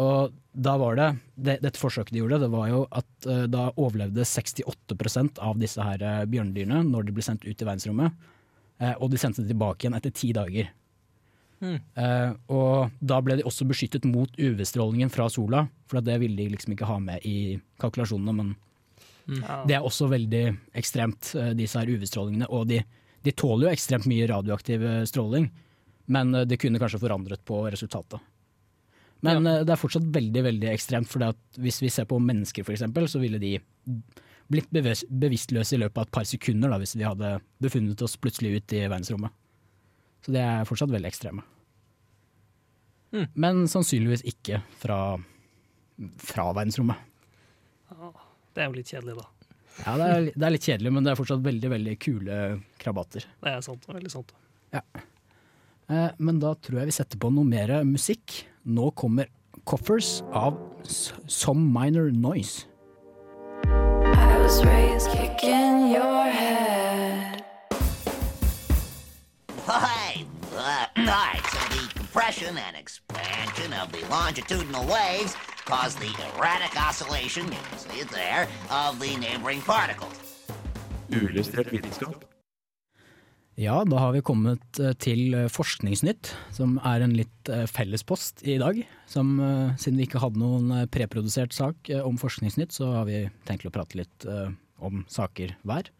og 0.00 0.32
da 0.52 0.74
var 0.80 0.96
det, 0.96 1.06
det 1.36 1.58
Dette 1.64 1.80
forsøket 1.80 2.14
de 2.14 2.22
gjorde, 2.22 2.40
det 2.42 2.48
var 2.52 2.70
jo 2.70 2.82
at 2.88 3.28
eh, 3.28 3.44
da 3.52 3.68
overlevde 3.76 4.24
68% 4.28 5.40
av 5.44 5.60
disse 5.60 5.84
her 5.84 6.02
eh, 6.04 6.24
bjørnedyrene 6.32 6.82
når 6.88 7.06
de 7.06 7.16
ble 7.16 7.24
sendt 7.24 7.46
ut 7.46 7.54
i 7.54 7.68
verdensrommet. 7.68 8.26
Eh, 8.80 8.92
og 8.96 9.12
de 9.12 9.20
sendte 9.20 9.44
det 9.44 9.54
tilbake 9.54 9.84
igjen 9.84 9.96
etter 9.96 10.14
ti 10.16 10.32
dager. 10.36 10.72
Eh, 11.64 12.30
og 12.52 12.92
da 13.00 13.20
ble 13.24 13.38
de 13.38 13.46
også 13.48 13.66
beskyttet 13.68 14.04
mot 14.08 14.30
UV-strålingen 14.36 15.12
fra 15.12 15.28
sola, 15.32 15.64
for 15.88 16.04
det 16.04 16.18
ville 16.20 16.36
de 16.36 16.50
liksom 16.52 16.74
ikke 16.74 16.88
ha 16.88 16.98
med 17.00 17.24
i 17.24 17.56
kalkulasjonene. 17.80 18.34
Men 18.36 18.52
Ja. 19.26 19.62
det 19.66 19.74
er 19.74 19.86
også 19.86 20.06
veldig 20.10 20.44
ekstremt, 20.78 21.32
eh, 21.34 21.52
disse 21.58 21.80
her 21.80 21.90
UV-strålingene. 21.90 22.48
Og 22.54 22.68
de, 22.70 22.80
de 23.26 23.34
tåler 23.34 23.68
jo 23.68 23.74
ekstremt 23.74 24.06
mye 24.10 24.28
radioaktiv 24.30 24.84
eh, 24.86 25.02
stråling, 25.08 25.48
men 26.14 26.34
eh, 26.34 26.46
det 26.46 26.60
kunne 26.62 26.80
kanskje 26.82 27.02
forandret 27.02 27.42
på 27.46 27.64
resultatet. 27.66 28.22
Men 29.26 29.48
ja. 29.48 29.62
det 29.66 29.72
er 29.72 29.80
fortsatt 29.80 30.06
veldig 30.14 30.44
veldig 30.44 30.70
ekstremt, 30.70 31.10
for 31.10 31.24
hvis 31.62 31.80
vi 31.82 31.90
ser 31.90 32.06
på 32.08 32.20
mennesker 32.22 32.66
f.eks., 32.66 32.84
så 33.10 33.22
ville 33.22 33.40
de 33.42 33.56
blitt 34.52 34.68
bevis 34.70 35.02
bevisstløse 35.10 35.74
i 35.74 35.80
løpet 35.80 35.98
av 35.98 36.06
et 36.06 36.14
par 36.14 36.26
sekunder 36.28 36.70
da, 36.70 36.78
hvis 36.78 36.94
vi 36.94 37.06
hadde 37.06 37.32
befunnet 37.62 38.02
oss 38.06 38.14
plutselig 38.20 38.60
ut 38.60 38.74
i 38.76 38.84
verdensrommet. 38.84 39.34
Så 40.22 40.34
det 40.34 40.44
er 40.44 40.68
fortsatt 40.68 40.92
veldig 40.92 41.10
ekstreme. 41.10 41.42
Mm. 43.14 43.26
Men 43.34 43.64
sannsynligvis 43.70 44.22
ikke 44.28 44.60
fra, 44.78 45.00
fra 46.22 46.46
verdensrommet. 46.52 47.02
Det 48.56 48.62
er 48.64 48.70
jo 48.70 48.76
litt 48.78 48.88
kjedelig, 48.88 49.18
da. 49.18 49.26
Ja, 49.82 49.92
det 50.00 50.04
er, 50.08 50.26
det 50.32 50.46
er 50.46 50.52
litt 50.54 50.64
kjedelig, 50.64 50.92
men 50.96 51.04
det 51.04 51.10
er 51.12 51.18
fortsatt 51.18 51.42
veldig 51.44 51.70
veldig 51.74 51.96
kule 52.00 52.36
krabater. 52.80 53.26
Det 53.44 53.52
er 53.52 53.64
sant. 53.66 53.84
Veldig 53.90 54.12
sant. 54.14 54.32
Eh, 54.72 56.08
men 56.16 56.38
da 56.40 56.54
tror 56.56 56.80
jeg 56.80 56.88
vi 56.88 56.94
setter 56.96 57.20
på 57.20 57.28
noe 57.34 57.44
mer 57.44 57.74
musikk. 57.84 58.40
Nå 58.64 58.88
kommer 58.96 59.28
Coffers 59.68 60.22
av 60.32 60.56
Some 60.88 61.68
Minor 61.68 62.08
Noise. 62.10 62.64
I 63.66 64.38
was 64.40 64.64
raised 64.64 65.10
kicking 65.12 65.92
your 65.92 66.24
head. 66.32 67.44
Hi. 69.66 70.24
Uh, 70.56 71.65
compression 72.16 72.56
and 72.56 72.76
expansion 72.76 73.72
of 73.82 73.92
the 73.92 74.00
longitudinal 74.08 74.84
waves 74.86 75.36
cause 75.66 75.94
the 75.96 76.08
erratic 76.28 76.72
oscillation, 76.88 77.44
you 77.44 77.60
can 77.68 77.78
see 77.78 78.00
it 78.00 78.08
there, 78.08 78.48
of 78.70 78.98
the 78.98 79.16
neighboring 79.20 79.60
particles. 79.60 80.16
Uillustrert 81.10 81.68
vitenskap. 81.72 82.24
Ja, 83.56 83.84
da 83.84 83.98
har 83.98 84.12
vi 84.12 84.22
kommet 84.24 84.80
eh, 84.80 84.92
til 85.00 85.34
eh, 85.34 85.46
Forskningsnytt, 85.52 86.32
som 86.56 86.78
er 86.84 87.04
en 87.04 87.12
litt 87.16 87.52
eh, 87.52 87.66
fellespost 87.68 88.40
i 88.48 88.56
dag. 88.60 88.80
Som, 89.08 89.36
siden 89.76 90.00
vi 90.00 90.08
ikke 90.08 90.20
hadde 90.24 90.40
noen 90.40 90.88
preprodusert 90.92 91.52
sak 91.56 91.92
om 92.00 92.16
Forskningsnytt, 92.20 92.72
så 92.76 92.94
har 92.98 93.08
vi 93.08 93.26
tenkt 93.48 93.68
å 93.68 93.72
prate 93.76 94.00
litt 94.00 94.26
om 94.80 95.04
saker 95.12 95.52
hver. 95.68 95.92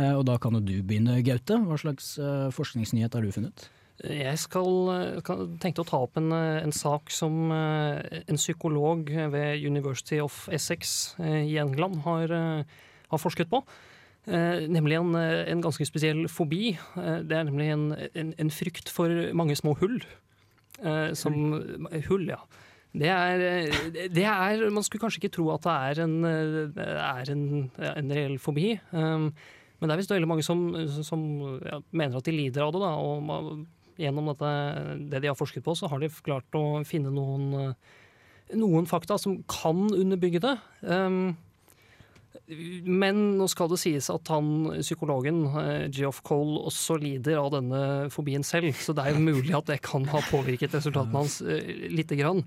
Eh, 0.00 0.14
Og 0.16 0.24
da 0.28 0.40
kan 0.40 0.56
jo 0.56 0.64
du 0.64 0.78
begynne, 0.80 1.20
Gaute. 1.24 1.60
Hva 1.68 1.76
slags 1.80 2.14
forskningsnyhet 2.56 3.16
har 3.16 3.24
du 3.24 3.36
funnet? 3.36 3.68
Jeg 4.04 4.38
skal, 4.38 4.68
eh, 4.94 5.30
tenkte 5.58 5.82
å 5.82 5.88
ta 5.88 5.98
opp 6.04 6.16
en, 6.20 6.30
eh, 6.30 6.62
en 6.62 6.70
sak 6.70 7.10
som 7.10 7.50
eh, 7.50 8.22
en 8.28 8.38
psykolog 8.38 9.10
ved 9.32 9.64
University 9.66 10.20
of 10.22 10.48
Essex 10.52 11.16
i 11.18 11.58
England 11.58 12.02
har, 12.04 12.28
har 13.10 13.18
forsket 13.18 13.50
på. 13.50 13.64
Eh, 14.28 14.68
Nemlig 14.70 15.00
en, 15.00 15.14
en 15.16 15.62
ganske 15.64 15.84
spesiell 15.88 16.28
fobi. 16.28 16.76
Det 16.94 17.34
er 17.34 17.48
nemlig 17.48 17.72
en, 17.72 17.84
en, 18.14 18.34
en 18.38 18.50
frykt 18.50 18.88
for 18.88 19.10
mange 19.34 19.56
små 19.58 19.74
hull. 19.80 19.98
Eh, 20.78 21.12
Som 21.18 21.58
Hull, 22.08 22.28
ja. 22.28 22.38
Det 22.94 23.08
er, 23.10 23.68
det 24.14 24.24
er 24.24 24.70
Man 24.70 24.82
skulle 24.82 25.02
kanskje 25.02 25.20
ikke 25.24 25.34
tro 25.34 25.50
at 25.52 25.66
det 25.66 25.74
er 25.74 26.04
en, 26.06 26.14
er 26.24 27.30
en, 27.34 27.70
en 27.76 28.12
reell 28.14 28.38
fobi. 28.38 28.78
Um, 28.92 29.32
Men 29.80 29.90
det 29.90 29.94
er 29.94 30.00
visst 30.00 30.10
veldig 30.10 30.28
mange 30.30 30.42
som, 30.42 30.62
som 31.06 31.20
ja, 31.62 31.80
mener 31.92 32.16
at 32.18 32.24
de 32.24 32.32
lider 32.34 32.62
av 32.64 32.72
det. 32.72 32.80
Da, 32.82 32.94
og 32.98 33.22
man, 33.22 33.66
gjennom 33.98 34.30
dette, 34.30 34.52
det 35.10 35.22
de 35.24 35.30
har 35.30 35.38
forsket 35.38 35.64
på, 35.66 35.74
så 35.76 35.90
har 35.90 36.02
de 36.02 36.10
klart 36.24 36.58
å 36.58 36.80
finne 36.88 37.10
noen, 37.14 37.74
noen 38.54 38.88
fakta 38.88 39.18
som 39.20 39.40
kan 39.50 39.88
underbygge 39.90 40.42
det. 40.44 40.56
Um, 40.86 41.36
men 42.48 43.18
nå 43.36 43.46
skal 43.52 43.68
det 43.72 43.80
sies 43.82 44.08
at 44.12 44.30
han, 44.32 44.70
psykologen 44.80 45.42
eh, 45.60 45.88
Geoff 45.92 46.22
Cole 46.24 46.62
også 46.70 46.96
lider 47.00 47.36
av 47.40 47.50
denne 47.52 47.80
fobien 48.12 48.44
selv, 48.46 48.72
så 48.80 48.94
det 48.96 49.04
er 49.04 49.16
jo 49.16 49.24
mulig 49.26 49.52
at 49.56 49.68
det 49.68 49.82
kan 49.84 50.06
ha 50.08 50.22
påvirket 50.30 50.76
resultatene 50.78 51.20
hans 51.20 51.42
eh, 51.44 51.88
lite 51.92 52.16
grann. 52.16 52.40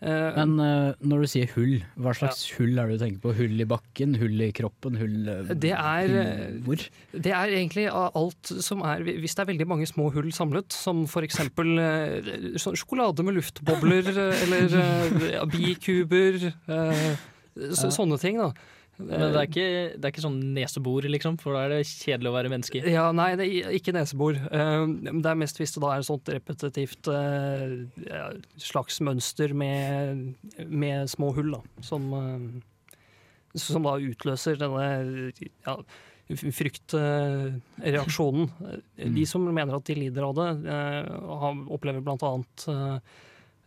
Eh, 0.00 0.32
Men 0.32 0.54
eh, 0.64 0.94
når 1.04 1.24
du 1.24 1.28
sier 1.28 1.50
hull, 1.52 1.74
hva 2.00 2.14
slags 2.16 2.46
hull 2.56 2.78
er 2.80 2.88
det 2.88 2.96
du 2.96 3.02
tenker 3.04 3.20
på? 3.20 3.34
Hull 3.36 3.60
i 3.60 3.66
bakken, 3.68 4.14
hull 4.16 4.40
i 4.40 4.48
kroppen, 4.56 4.96
hull 4.96 5.28
eh, 5.28 5.50
Det 5.60 5.74
er, 5.76 6.14
hvor? 6.64 6.80
det 7.12 7.34
er 7.36 7.52
egentlig 7.52 7.84
alt 7.92 8.52
som 8.64 8.80
er 8.80 9.04
Hvis 9.04 9.36
det 9.36 9.44
er 9.44 9.50
veldig 9.52 9.68
mange 9.68 9.88
små 9.90 10.08
hull 10.14 10.30
samlet, 10.32 10.72
som 10.72 11.04
eh, 11.04 12.56
sånn 12.56 12.80
sjokolade 12.80 13.26
med 13.26 13.36
luftbobler 13.36 14.08
eller 14.08 15.44
bikuber, 15.52 16.40
så, 16.64 17.86
Ja. 17.90 17.92
sånne 17.92 18.16
ting, 18.22 18.38
da. 18.40 18.52
Men 19.00 19.32
det 19.32 19.40
er, 19.40 19.48
ikke, 19.48 19.68
det 19.96 20.06
er 20.06 20.12
ikke 20.12 20.26
sånn 20.26 20.40
nesebor, 20.56 21.08
liksom, 21.10 21.38
for 21.40 21.56
da 21.56 21.64
er 21.64 21.74
det 21.74 21.88
kjedelig 21.88 22.30
å 22.30 22.36
være 22.36 22.52
menneske. 22.52 22.82
Ja, 22.84 23.06
nei, 23.16 23.30
det 23.40 23.48
er 23.48 23.78
ikke 23.78 23.96
nesebor. 23.96 24.36
Eh, 24.36 24.84
det 25.08 25.32
er 25.32 25.40
mest 25.40 25.60
hvis 25.60 25.74
det 25.76 25.84
da 25.84 25.94
er 25.94 26.02
et 26.02 26.10
sånt 26.10 26.32
repetitivt 26.34 27.10
eh, 27.14 27.78
slags 28.60 29.00
mønster 29.06 29.56
med, 29.56 30.28
med 30.66 31.10
små 31.12 31.32
hull, 31.38 31.56
da. 31.56 31.62
Som, 31.86 32.02
eh, 32.18 33.56
som 33.58 33.88
da 33.88 33.96
utløser 33.98 34.60
denne 34.60 34.84
ja, 35.66 35.74
fryktreaksjonen. 36.38 38.50
De 39.16 39.24
som 39.26 39.42
mener 39.46 39.74
at 39.76 39.86
de 39.88 39.94
lider 39.98 40.22
av 40.26 40.34
det, 40.38 40.50
eh, 40.70 41.06
opplever 41.72 42.00
blant 42.04 42.22
annet 42.26 42.66
eh, 42.70 42.94
eh, 42.94 43.00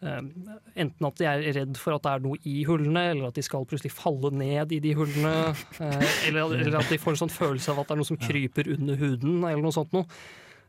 enten 0.04 1.08
at 1.08 1.20
de 1.22 1.28
er 1.30 1.44
redd 1.60 1.78
for 1.80 1.96
at 1.96 2.04
det 2.06 2.12
er 2.16 2.24
noe 2.26 2.40
i 2.50 2.64
hullene, 2.68 3.04
eller 3.14 3.30
at 3.32 3.38
de 3.40 3.44
skal 3.46 3.66
plutselig 3.70 3.94
falle 3.96 4.32
ned 4.36 4.74
i 4.76 4.80
de 4.84 4.94
hullene. 4.98 5.34
eh, 5.80 6.08
Eller, 6.30 6.56
eller 6.60 6.80
at 6.82 6.90
de 6.92 6.98
får 7.02 7.16
en 7.16 7.22
sånn 7.26 7.34
følelse 7.36 7.72
av 7.74 7.84
at 7.84 7.92
det 7.92 7.96
er 7.98 8.02
noe 8.04 8.12
som 8.14 8.20
kryper 8.22 8.72
under 8.78 9.00
huden, 9.00 9.38
eller 9.44 9.64
noe 9.64 9.76
sånt 9.76 9.94
noe. 9.96 10.08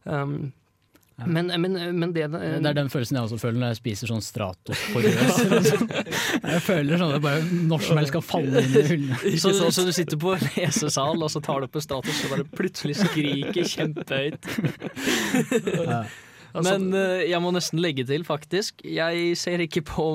Um, 0.04 0.52
men, 1.14 1.46
men, 1.62 1.76
men 1.94 2.10
det 2.12 2.24
Det 2.32 2.66
er 2.66 2.74
den 2.74 2.88
følelsen 2.90 3.14
jeg 3.14 3.22
også 3.28 3.36
føler 3.38 3.60
når 3.60 3.68
jeg 3.70 3.78
spiser 3.78 4.10
sånn 4.10 4.24
Stratos 4.26 4.80
sånn. 4.90 5.84
Jeg 6.54 6.62
føler 6.66 6.98
sånn 6.98 7.12
at 7.14 7.22
bare 7.22 7.44
når 7.70 7.84
som 7.86 8.00
helst 8.00 8.10
skal 8.10 8.24
falle 8.26 8.64
inn 8.64 8.74
i 8.74 8.82
hullene. 8.88 9.20
Så, 9.44 9.52
så 9.70 9.84
du 9.86 9.92
sitter 9.94 10.18
på 10.18 10.34
lesesal, 10.56 11.14
og 11.22 11.30
så 11.30 11.38
tar 11.44 11.62
du 11.62 11.68
opp 11.68 11.78
en 11.78 11.84
Stratos, 11.86 12.18
og 12.26 12.34
bare 12.34 12.48
plutselig 12.58 12.98
skriker 12.98 13.70
kjempehøyt. 13.76 14.50
Ja. 15.86 16.02
Men 16.54 16.92
eh, 16.94 17.24
jeg 17.30 17.40
må 17.42 17.50
nesten 17.54 17.80
legge 17.82 18.04
til, 18.06 18.22
faktisk. 18.26 18.84
Jeg 18.86 19.34
ser 19.40 19.58
ikke 19.64 19.82
på 19.88 20.06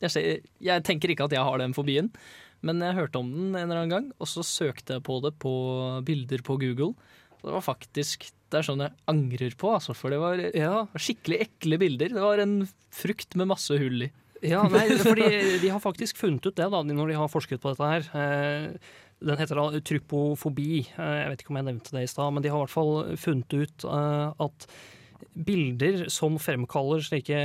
jeg, 0.00 0.10
ser, 0.12 0.28
jeg 0.64 0.84
tenker 0.84 1.12
ikke 1.12 1.26
at 1.28 1.32
jeg 1.36 1.44
har 1.44 1.60
den 1.60 1.74
fobien, 1.76 2.10
men 2.64 2.80
jeg 2.84 2.96
hørte 2.96 3.20
om 3.20 3.30
den 3.32 3.54
en 3.54 3.62
eller 3.66 3.82
annen 3.82 3.92
gang, 3.94 4.06
og 4.20 4.28
så 4.28 4.44
søkte 4.44 4.96
jeg 4.98 5.04
på 5.04 5.18
det 5.24 5.34
på 5.40 5.52
bilder 6.04 6.42
på 6.44 6.58
Google. 6.60 6.94
Og 7.40 7.48
det 7.48 7.54
var 7.56 7.64
faktisk 7.64 8.28
Det 8.50 8.58
er 8.58 8.66
sånn 8.66 8.80
jeg 8.82 8.92
angrer 9.08 9.54
på, 9.56 9.68
altså, 9.76 9.94
for 9.94 10.10
det 10.12 10.18
var 10.20 10.40
Ja, 10.56 10.86
skikkelig 10.98 11.38
ekle 11.46 11.78
bilder. 11.80 12.08
Det 12.16 12.24
var 12.24 12.40
en 12.42 12.56
frukt 12.92 13.36
med 13.38 13.48
masse 13.52 13.76
hull 13.78 14.08
i. 14.08 14.10
Ja, 14.42 14.62
nei, 14.72 14.86
fordi 14.96 15.28
de 15.60 15.68
har 15.70 15.80
faktisk 15.84 16.16
funnet 16.18 16.44
ut 16.48 16.56
det 16.56 16.66
da, 16.72 16.80
når 16.82 17.12
de 17.12 17.18
har 17.20 17.28
forsket 17.30 17.60
på 17.62 17.70
dette 17.74 17.90
her. 17.92 18.08
Eh, 18.16 18.96
Den 19.20 19.36
heter 19.36 19.54
da 19.60 19.80
trypofobi. 19.84 20.80
Eh, 20.96 21.16
Jeg 21.22 21.28
vet 21.30 21.42
ikke 21.44 21.52
om 21.52 21.60
jeg 21.60 21.68
nevnte 21.68 21.92
det 21.96 22.02
i 22.06 22.10
stad, 22.10 22.32
men 22.32 22.42
de 22.42 22.48
har 22.50 22.56
i 22.58 22.64
hvert 22.64 22.72
fall 22.72 23.16
funnet 23.20 23.52
ut 23.52 23.84
at 23.86 24.66
bilder 25.34 26.06
som 26.12 26.36
fremkaller 26.40 27.02
slike 27.04 27.38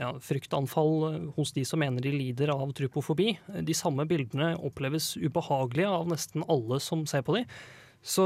ja, 0.00 0.12
fryktanfall 0.24 1.32
hos 1.36 1.52
de 1.56 1.64
som 1.68 1.82
mener 1.82 2.04
de 2.04 2.12
lider 2.14 2.52
av 2.54 2.72
trypofobi, 2.76 3.34
de 3.66 3.76
samme 3.76 4.06
bildene 4.10 4.54
oppleves 4.58 5.12
ubehagelige 5.20 5.90
av 5.90 6.08
nesten 6.12 6.46
alle 6.48 6.80
som 6.82 7.06
ser 7.10 7.24
på 7.26 7.38
de. 7.38 7.44
Så, 8.00 8.24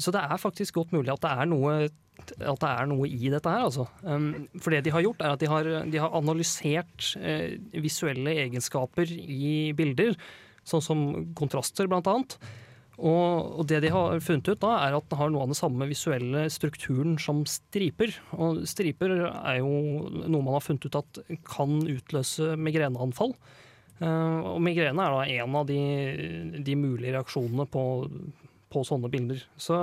så 0.00 0.12
det 0.14 0.22
er 0.24 0.40
faktisk 0.40 0.78
godt 0.78 0.94
mulig 0.96 1.12
at 1.12 1.22
det 1.24 1.34
er 1.34 1.50
noe 1.50 1.76
det 2.30 2.68
er 2.68 2.86
noe 2.88 3.08
i 3.10 3.28
dette 3.32 3.50
her, 3.50 3.64
altså. 3.66 3.88
Um, 4.06 4.46
for 4.62 4.70
det 4.70 4.84
de 4.86 4.92
har 4.94 5.02
gjort, 5.02 5.20
er 5.20 5.34
at 5.34 5.42
de 5.42 5.48
har, 5.50 5.68
de 5.90 5.98
har 6.00 6.14
analysert 6.14 7.08
eh, 7.18 7.56
visuelle 7.82 8.36
egenskaper 8.44 9.10
i 9.10 9.72
bilder, 9.76 10.14
sånn 10.64 10.84
som 10.84 11.02
kontraster, 11.36 11.90
blant 11.90 12.08
annet. 12.08 12.38
Og, 12.94 13.64
det 13.66 13.80
de 13.82 13.90
har 13.90 14.22
funnet 14.22 14.48
ut 14.52 14.62
da, 14.62 14.76
er 14.86 14.94
at 14.94 15.08
den 15.10 15.18
har 15.18 15.32
noe 15.32 15.44
av 15.44 15.50
den 15.50 15.58
samme 15.58 15.88
visuelle 15.90 16.46
strukturen 16.52 17.16
som 17.18 17.42
striper. 17.48 18.14
Og 18.38 18.62
striper 18.70 19.16
er 19.26 19.58
jo 19.58 20.06
noe 20.22 20.40
man 20.40 20.54
har 20.54 20.64
funnet 20.64 20.86
ut 20.86 21.00
at 21.00 21.20
kan 21.48 21.80
utløse 21.82 22.54
migreneanfall. 22.60 23.34
Eh, 23.98 24.38
og 24.54 24.60
migrene 24.62 25.02
er 25.02 25.14
da 25.14 25.42
en 25.42 25.60
av 25.60 25.68
de, 25.68 25.80
de 26.66 26.78
mulige 26.78 27.14
reaksjonene 27.16 27.66
på, 27.70 27.84
på 28.70 28.86
sånne 28.86 29.10
bilder. 29.10 29.42
Så 29.58 29.78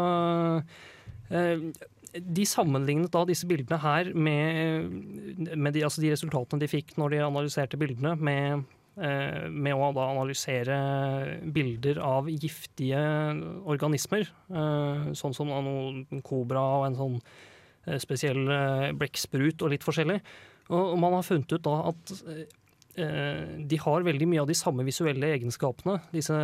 eh, 1.31 1.67
de 2.11 2.45
sammenlignet 2.47 3.11
da 3.13 3.23
disse 3.27 3.47
bildene 3.47 3.79
her 3.79 4.11
med, 4.15 4.91
med 5.55 5.75
de, 5.75 5.83
altså 5.87 6.03
de 6.03 6.11
resultatene 6.11 6.63
de 6.63 6.71
fikk 6.71 6.97
når 6.99 7.13
de 7.13 7.25
analyserte 7.27 7.79
bildene, 7.79 8.17
med, 8.19 8.65
med 8.95 9.71
å 9.71 9.91
da 9.95 10.07
analysere 10.11 10.77
bilder 11.55 12.01
av 12.03 12.27
giftige 12.29 13.01
organismer. 13.71 14.27
Eh, 14.51 15.11
sånn 15.17 15.35
som 15.35 15.51
en 15.55 16.21
kobra 16.27 16.63
og 16.81 16.87
en 16.89 16.97
sånn 16.99 17.19
eh, 17.87 17.99
spesiell 18.03 18.41
eh, 18.51 18.89
blekksprut 18.97 19.63
og 19.63 19.71
litt 19.73 19.87
forskjellig. 19.87 20.19
Og, 20.71 20.97
man 20.99 21.15
har 21.17 21.27
funnet 21.27 21.55
ut 21.55 21.63
da 21.63 21.77
at 21.91 22.13
eh, 22.99 23.55
de 23.71 23.79
har 23.79 24.07
veldig 24.07 24.27
mye 24.27 24.43
av 24.43 24.49
de 24.51 24.57
samme 24.59 24.83
visuelle 24.87 25.31
egenskapene, 25.37 26.01
disse 26.11 26.35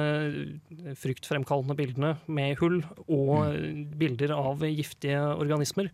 fryktfremkallende 1.03 1.75
bildene 1.75 2.13
med 2.31 2.55
hull 2.61 2.79
og 3.11 3.59
bilder 3.99 4.31
av 4.37 4.63
giftige 4.71 5.19
organismer. 5.35 5.91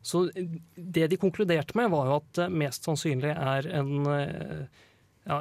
Så 0.00 0.30
det 0.32 1.10
de 1.12 1.18
konkluderte 1.20 1.76
med, 1.76 1.90
var 1.92 2.08
jo 2.08 2.20
at 2.22 2.30
det 2.38 2.52
mest 2.62 2.86
sannsynlig 2.88 3.34
er 3.34 3.68
en 3.76 4.08
eh, 4.08 4.86
ja, 5.30 5.38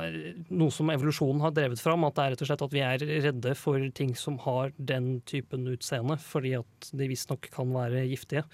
noe 0.53 0.73
som 0.73 0.89
evolusjonen 0.93 1.41
har 1.41 1.53
drevet 1.55 1.81
fram, 1.81 2.03
at 2.05 2.17
det 2.17 2.23
er 2.23 2.33
rett 2.35 2.43
og 2.45 2.49
slett 2.51 2.63
at 2.65 2.75
vi 2.75 2.81
er 2.85 3.05
redde 3.25 3.53
for 3.57 3.85
ting 3.97 4.13
som 4.17 4.37
har 4.45 4.73
den 4.77 5.19
typen 5.29 5.65
utseende, 5.71 6.19
fordi 6.21 6.53
at 6.59 6.89
de 6.93 7.09
visstnok 7.09 7.49
kan 7.53 7.71
være 7.73 8.05
giftige. 8.11 8.45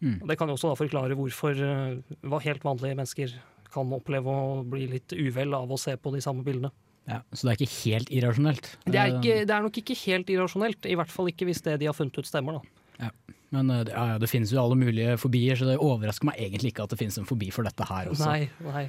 Mm. 0.00 0.22
Det 0.30 0.36
kan 0.40 0.48
jo 0.48 0.56
også 0.56 0.70
da 0.72 0.78
forklare 0.80 1.16
hvorfor 1.18 1.58
eh, 1.60 2.14
hva 2.24 2.40
helt 2.46 2.64
vanlige 2.64 2.96
mennesker 2.96 3.34
kan 3.70 3.92
oppleve 3.92 4.32
å 4.32 4.62
bli 4.66 4.88
litt 4.90 5.12
uvel 5.12 5.52
av 5.58 5.70
å 5.70 5.78
se 5.78 5.92
på 6.00 6.12
de 6.14 6.22
samme 6.24 6.46
bildene. 6.46 6.72
Ja, 7.10 7.20
så 7.32 7.46
det 7.46 7.52
er 7.52 7.60
ikke 7.60 7.76
helt 7.90 8.12
irrasjonelt. 8.14 8.70
Det 8.86 8.96
er, 8.96 9.10
Eh, 9.10 9.18
ikke, 9.18 9.44
det 9.48 9.54
er 9.56 9.66
nok 9.66 9.82
ikke 9.82 9.98
helt 10.06 10.32
irrasjonelt, 10.32 10.88
i 10.88 10.96
hvert 10.96 11.12
fall 11.12 11.28
ikke 11.32 11.48
hvis 11.48 11.62
det 11.66 11.76
de 11.82 11.90
har 11.90 11.96
funnet 11.96 12.16
ut 12.16 12.28
stemmer. 12.28 12.60
da. 12.60 13.10
Men 13.50 13.70
eh, 13.74 13.84
ja, 13.90 14.06
ja, 14.14 14.18
det 14.22 14.30
finnes 14.30 14.52
jo 14.54 14.62
alle 14.62 14.78
mulige 14.78 15.18
fobier, 15.20 15.58
så 15.58 15.68
det 15.68 15.78
overrasker 15.82 16.30
meg 16.30 16.40
egentlig 16.40 16.72
ikke 16.72 16.86
at 16.86 16.94
det 16.94 17.00
finnes 17.02 17.18
en 17.20 17.28
fobi 17.28 17.50
for 17.54 17.66
dette 17.66 17.86
her 17.88 18.12
også. 18.12 18.28
Nei, 18.30 18.48
nei. 18.64 18.88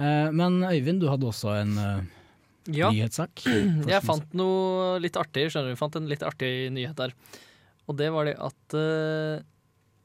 Eh, 0.00 0.30
Men 0.32 0.62
Øyvind, 0.64 1.02
du 1.02 1.08
hadde 1.10 1.28
også 1.28 1.52
en 1.60 1.76
eh, 1.78 2.08
Ja, 2.76 2.90
nyhetssak. 2.92 3.44
jeg 3.92 4.06
fant 4.06 4.34
noe 4.38 4.98
litt 5.02 5.18
artig, 5.20 5.48
skjønner 5.52 5.70
du. 5.70 5.76
Jeg 5.76 5.82
fant 5.82 6.00
en 6.00 6.10
litt 6.10 6.24
artig 6.26 6.52
nyhet 6.74 6.96
der. 6.98 7.14
Og 7.90 7.96
det 7.98 8.10
var 8.14 8.28
det 8.28 8.36
at 8.40 8.76
eh, 8.78 9.44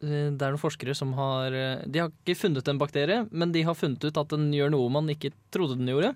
det 0.06 0.44
er 0.44 0.54
noen 0.54 0.62
forskere 0.62 0.94
som 0.98 1.14
har 1.18 1.54
De 1.90 2.02
har 2.02 2.12
ikke 2.12 2.36
funnet 2.38 2.68
en 2.70 2.78
bakterie, 2.82 3.24
men 3.32 3.54
de 3.56 3.64
har 3.66 3.78
funnet 3.78 4.04
ut 4.04 4.18
at 4.20 4.34
den 4.34 4.52
gjør 4.54 4.74
noe 4.74 4.92
man 4.92 5.08
ikke 5.10 5.32
trodde 5.56 5.80
den 5.80 5.90
gjorde. 5.90 6.12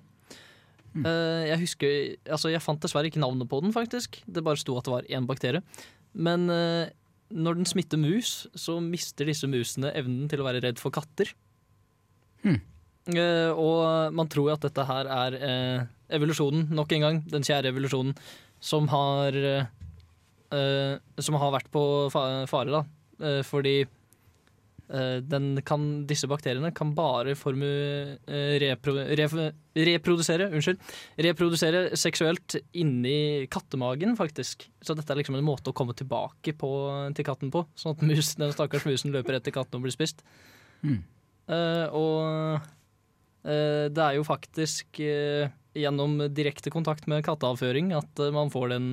Eh, 1.00 1.48
jeg 1.48 1.58
husker 1.62 1.94
Altså, 2.28 2.52
jeg 2.52 2.62
fant 2.62 2.82
dessverre 2.82 3.08
ikke 3.10 3.22
navnet 3.22 3.48
på 3.50 3.62
den, 3.64 3.72
faktisk. 3.74 4.20
Det 4.28 4.44
bare 4.46 4.60
sto 4.60 4.76
at 4.78 4.86
det 4.86 4.94
var 4.94 5.08
én 5.10 5.26
bakterie. 5.26 5.64
Men 6.12 6.46
når 7.30 7.60
den 7.60 7.68
smitter 7.68 7.98
mus, 8.02 8.48
så 8.58 8.80
mister 8.82 9.28
disse 9.30 9.46
musene 9.50 9.92
evnen 9.94 10.28
til 10.30 10.42
å 10.42 10.46
være 10.48 10.62
redd 10.64 10.80
for 10.82 10.90
katter. 10.94 11.30
Hmm. 12.42 12.58
Eh, 13.18 13.50
og 13.52 14.14
man 14.16 14.30
tror 14.30 14.54
at 14.54 14.64
dette 14.66 14.86
her 14.88 15.10
er 15.10 15.36
eh, 15.38 15.86
evolusjonen, 16.16 16.68
nok 16.74 16.96
en 16.96 17.06
gang. 17.06 17.22
Den 17.30 17.46
kjære 17.46 17.72
evolusjonen, 17.72 18.16
som 18.60 18.90
har 18.92 19.36
eh, 19.36 19.64
Som 21.22 21.38
har 21.38 21.52
vært 21.54 21.70
på 21.70 21.82
fare, 22.10 22.70
da. 22.74 22.84
Fordi 23.46 23.84
den 24.90 25.60
kan, 25.62 25.84
disse 26.10 26.26
bakteriene 26.26 26.72
kan 26.74 26.90
bare 26.96 27.36
formu, 27.38 27.68
repro, 28.58 28.96
ref, 29.14 29.36
reprodusere 29.78 30.48
Unnskyld. 30.50 30.80
Reprodusere 31.22 31.84
seksuelt 31.94 32.56
inni 32.74 33.46
kattemagen, 33.46 34.16
faktisk. 34.18 34.66
Så 34.82 34.96
dette 34.98 35.14
er 35.14 35.20
liksom 35.20 35.38
en 35.38 35.46
måte 35.46 35.70
å 35.70 35.76
komme 35.78 35.94
tilbake 35.94 36.56
på, 36.58 36.72
til 37.14 37.28
katten 37.28 37.54
på. 37.54 37.62
Sånn 37.78 37.94
at 37.94 38.02
mus, 38.02 38.34
den 38.40 38.50
stakkars 38.56 38.88
musen 38.90 39.14
løper 39.14 39.38
etter 39.38 39.54
katten 39.54 39.78
og 39.78 39.86
blir 39.86 39.94
spist. 39.94 40.26
Mm. 40.82 40.98
Uh, 41.46 41.86
og 41.94 42.68
det 43.44 44.02
er 44.04 44.16
jo 44.18 44.24
faktisk 44.26 45.00
eh, 45.00 45.48
gjennom 45.78 46.18
direkte 46.34 46.70
kontakt 46.74 47.06
med 47.08 47.22
katteavføring 47.24 47.92
at 47.96 48.20
eh, 48.20 48.32
man 48.34 48.50
får 48.52 48.72
den 48.74 48.88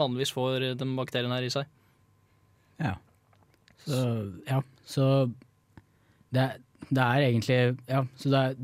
vanligvis 0.00 0.32
får 0.32 0.70
den 0.80 0.94
bakterien 0.96 1.32
her 1.34 1.44
i 1.44 1.50
seg. 1.52 1.66
Ja. 2.80 2.94
Så, 3.84 3.98
ja. 4.48 4.62
Så 4.88 5.04
det, 6.32 6.40
er- 6.46 6.62
det 6.88 7.02
er 7.02 7.26
egentlig 7.26 7.58
Ja, 7.90 8.04
så 8.16 8.30
det 8.32 8.40
er, 8.40 8.56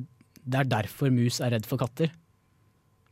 det 0.49 0.59
er 0.63 0.71
derfor 0.79 1.11
mus 1.13 1.41
er 1.45 1.53
redd 1.57 1.67
for 1.69 1.81
katter? 1.83 2.11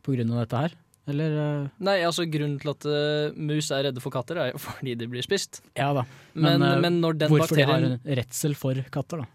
På 0.07 0.14
grunn 0.16 0.31
av 0.33 0.44
dette 0.46 0.62
her? 0.64 0.74
Eller 1.11 1.37
eh, 1.38 1.68
Nei, 1.87 1.98
altså 2.07 2.24
grunnen 2.31 2.57
til 2.62 2.72
at 2.72 2.87
eh, 2.90 3.37
mus 3.38 3.68
er 3.74 3.85
redde 3.90 4.02
for 4.02 4.14
katter, 4.14 4.40
er 4.42 4.55
jo 4.55 4.62
fordi 4.70 4.96
de 4.98 5.07
blir 5.12 5.22
spist. 5.26 5.61
Ja 5.79 5.92
da. 5.94 6.07
Men, 6.35 6.62
eh, 6.64 6.81
men 6.83 6.96
når 7.05 7.20
den 7.20 7.31
hvorfor 7.35 7.59
de 7.61 7.66
har 7.68 7.87
redsel 8.22 8.57
for 8.59 8.81
katter, 8.94 9.22
da? 9.22 9.29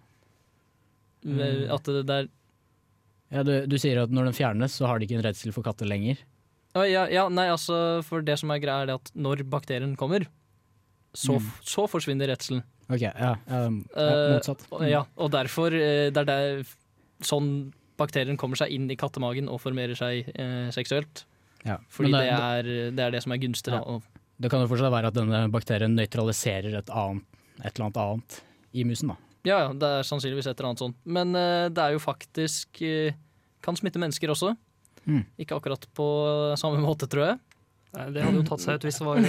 eh, 1.29 1.67
At 1.71 1.87
det 1.87 2.05
der 2.09 2.27
Ja, 3.31 3.43
du, 3.47 3.53
du 3.67 3.77
sier 3.79 4.01
at 4.03 4.11
når 4.11 4.25
den 4.29 4.35
fjernes, 4.35 4.75
så 4.75 4.87
har 4.89 4.99
de 4.99 5.07
ikke 5.07 5.17
en 5.19 5.23
redsel 5.25 5.53
for 5.55 5.63
katter 5.63 5.87
lenger. 5.87 6.19
Ja, 6.75 7.05
ja, 7.11 7.25
nei, 7.31 7.47
altså, 7.51 8.01
for 8.07 8.23
det 8.23 8.37
som 8.39 8.51
er 8.51 8.59
greia, 8.63 8.83
er 8.83 8.91
det 8.91 8.95
at 8.99 9.11
når 9.15 9.41
bakterien 9.51 9.95
kommer, 9.99 10.25
så, 11.13 11.35
Mm. 11.39 11.49
så 11.67 11.83
forsvinner 11.91 12.29
redselen. 12.31 12.61
Ok, 12.91 13.01
ja, 13.03 13.33
um, 13.47 13.81
ja 13.95 14.03
Eh, 14.07 14.33
motsatt. 14.37 14.63
og- 14.71 14.83
ja, 14.87 15.01
og 15.17 15.31
derfor 15.31 15.67
uh, 15.67 16.09
det 16.11 16.17
er 16.17 16.25
der 16.29 16.63
sånn 17.23 17.73
bakterien 17.97 18.37
kommer 18.39 18.55
seg 18.55 18.71
inn 18.71 18.89
i 18.91 18.95
kattemagen 18.95 19.47
og 19.51 19.59
formerer 19.61 19.95
seg 19.95 20.27
uh, 20.39 20.71
seksuelt. 20.71 21.25
Ja, 21.65 21.77
Fordi 21.91 22.11
det, 22.11 22.21
det, 22.23 22.39
er, 22.39 22.63
det 22.95 22.99
er 23.05 23.11
det 23.11 23.21
som 23.23 23.31
er 23.35 23.37
gunstig. 23.43 23.71
Ja. 23.75 23.81
Da. 23.83 23.99
Det 24.41 24.49
kan 24.49 24.61
jo 24.63 24.67
fortsatt 24.71 24.91
være 24.91 25.11
at 25.11 25.13
denne 25.19 25.43
bakterien 25.53 25.93
nøytraliserer 25.95 26.79
et, 26.79 26.89
annet, 26.89 27.23
et 27.63 27.75
eller 27.77 27.85
annet 27.91 27.99
annet 28.01 28.39
i 28.73 28.83
musen, 28.87 29.11
da. 29.13 29.15
Ja, 29.47 29.57
ja, 29.65 29.69
det 29.73 29.91
er 29.97 30.07
sannsynligvis 30.07 30.49
et 30.49 30.57
eller 30.57 30.71
annet 30.71 30.83
sånt. 30.83 30.97
Men 31.05 31.35
eh, 31.37 31.69
det 31.73 31.83
er 31.83 31.95
jo 31.95 32.01
faktisk 32.03 32.81
eh, 32.85 33.17
Kan 33.61 33.77
smitte 33.77 34.01
mennesker 34.01 34.31
også. 34.33 34.55
Mm. 35.05 35.23
Ikke 35.41 35.57
akkurat 35.57 35.85
på 35.97 36.05
samme 36.57 36.81
måte, 36.81 37.09
tror 37.09 37.27
jeg. 37.27 37.39
Nei, 37.91 38.05
Det 38.15 38.23
hadde 38.23 38.39
jo 38.39 38.47
tatt 38.47 38.63
seg 38.63 38.79
ut 38.79 38.85
hvis 38.87 38.99
det 39.01 39.07
var, 39.07 39.25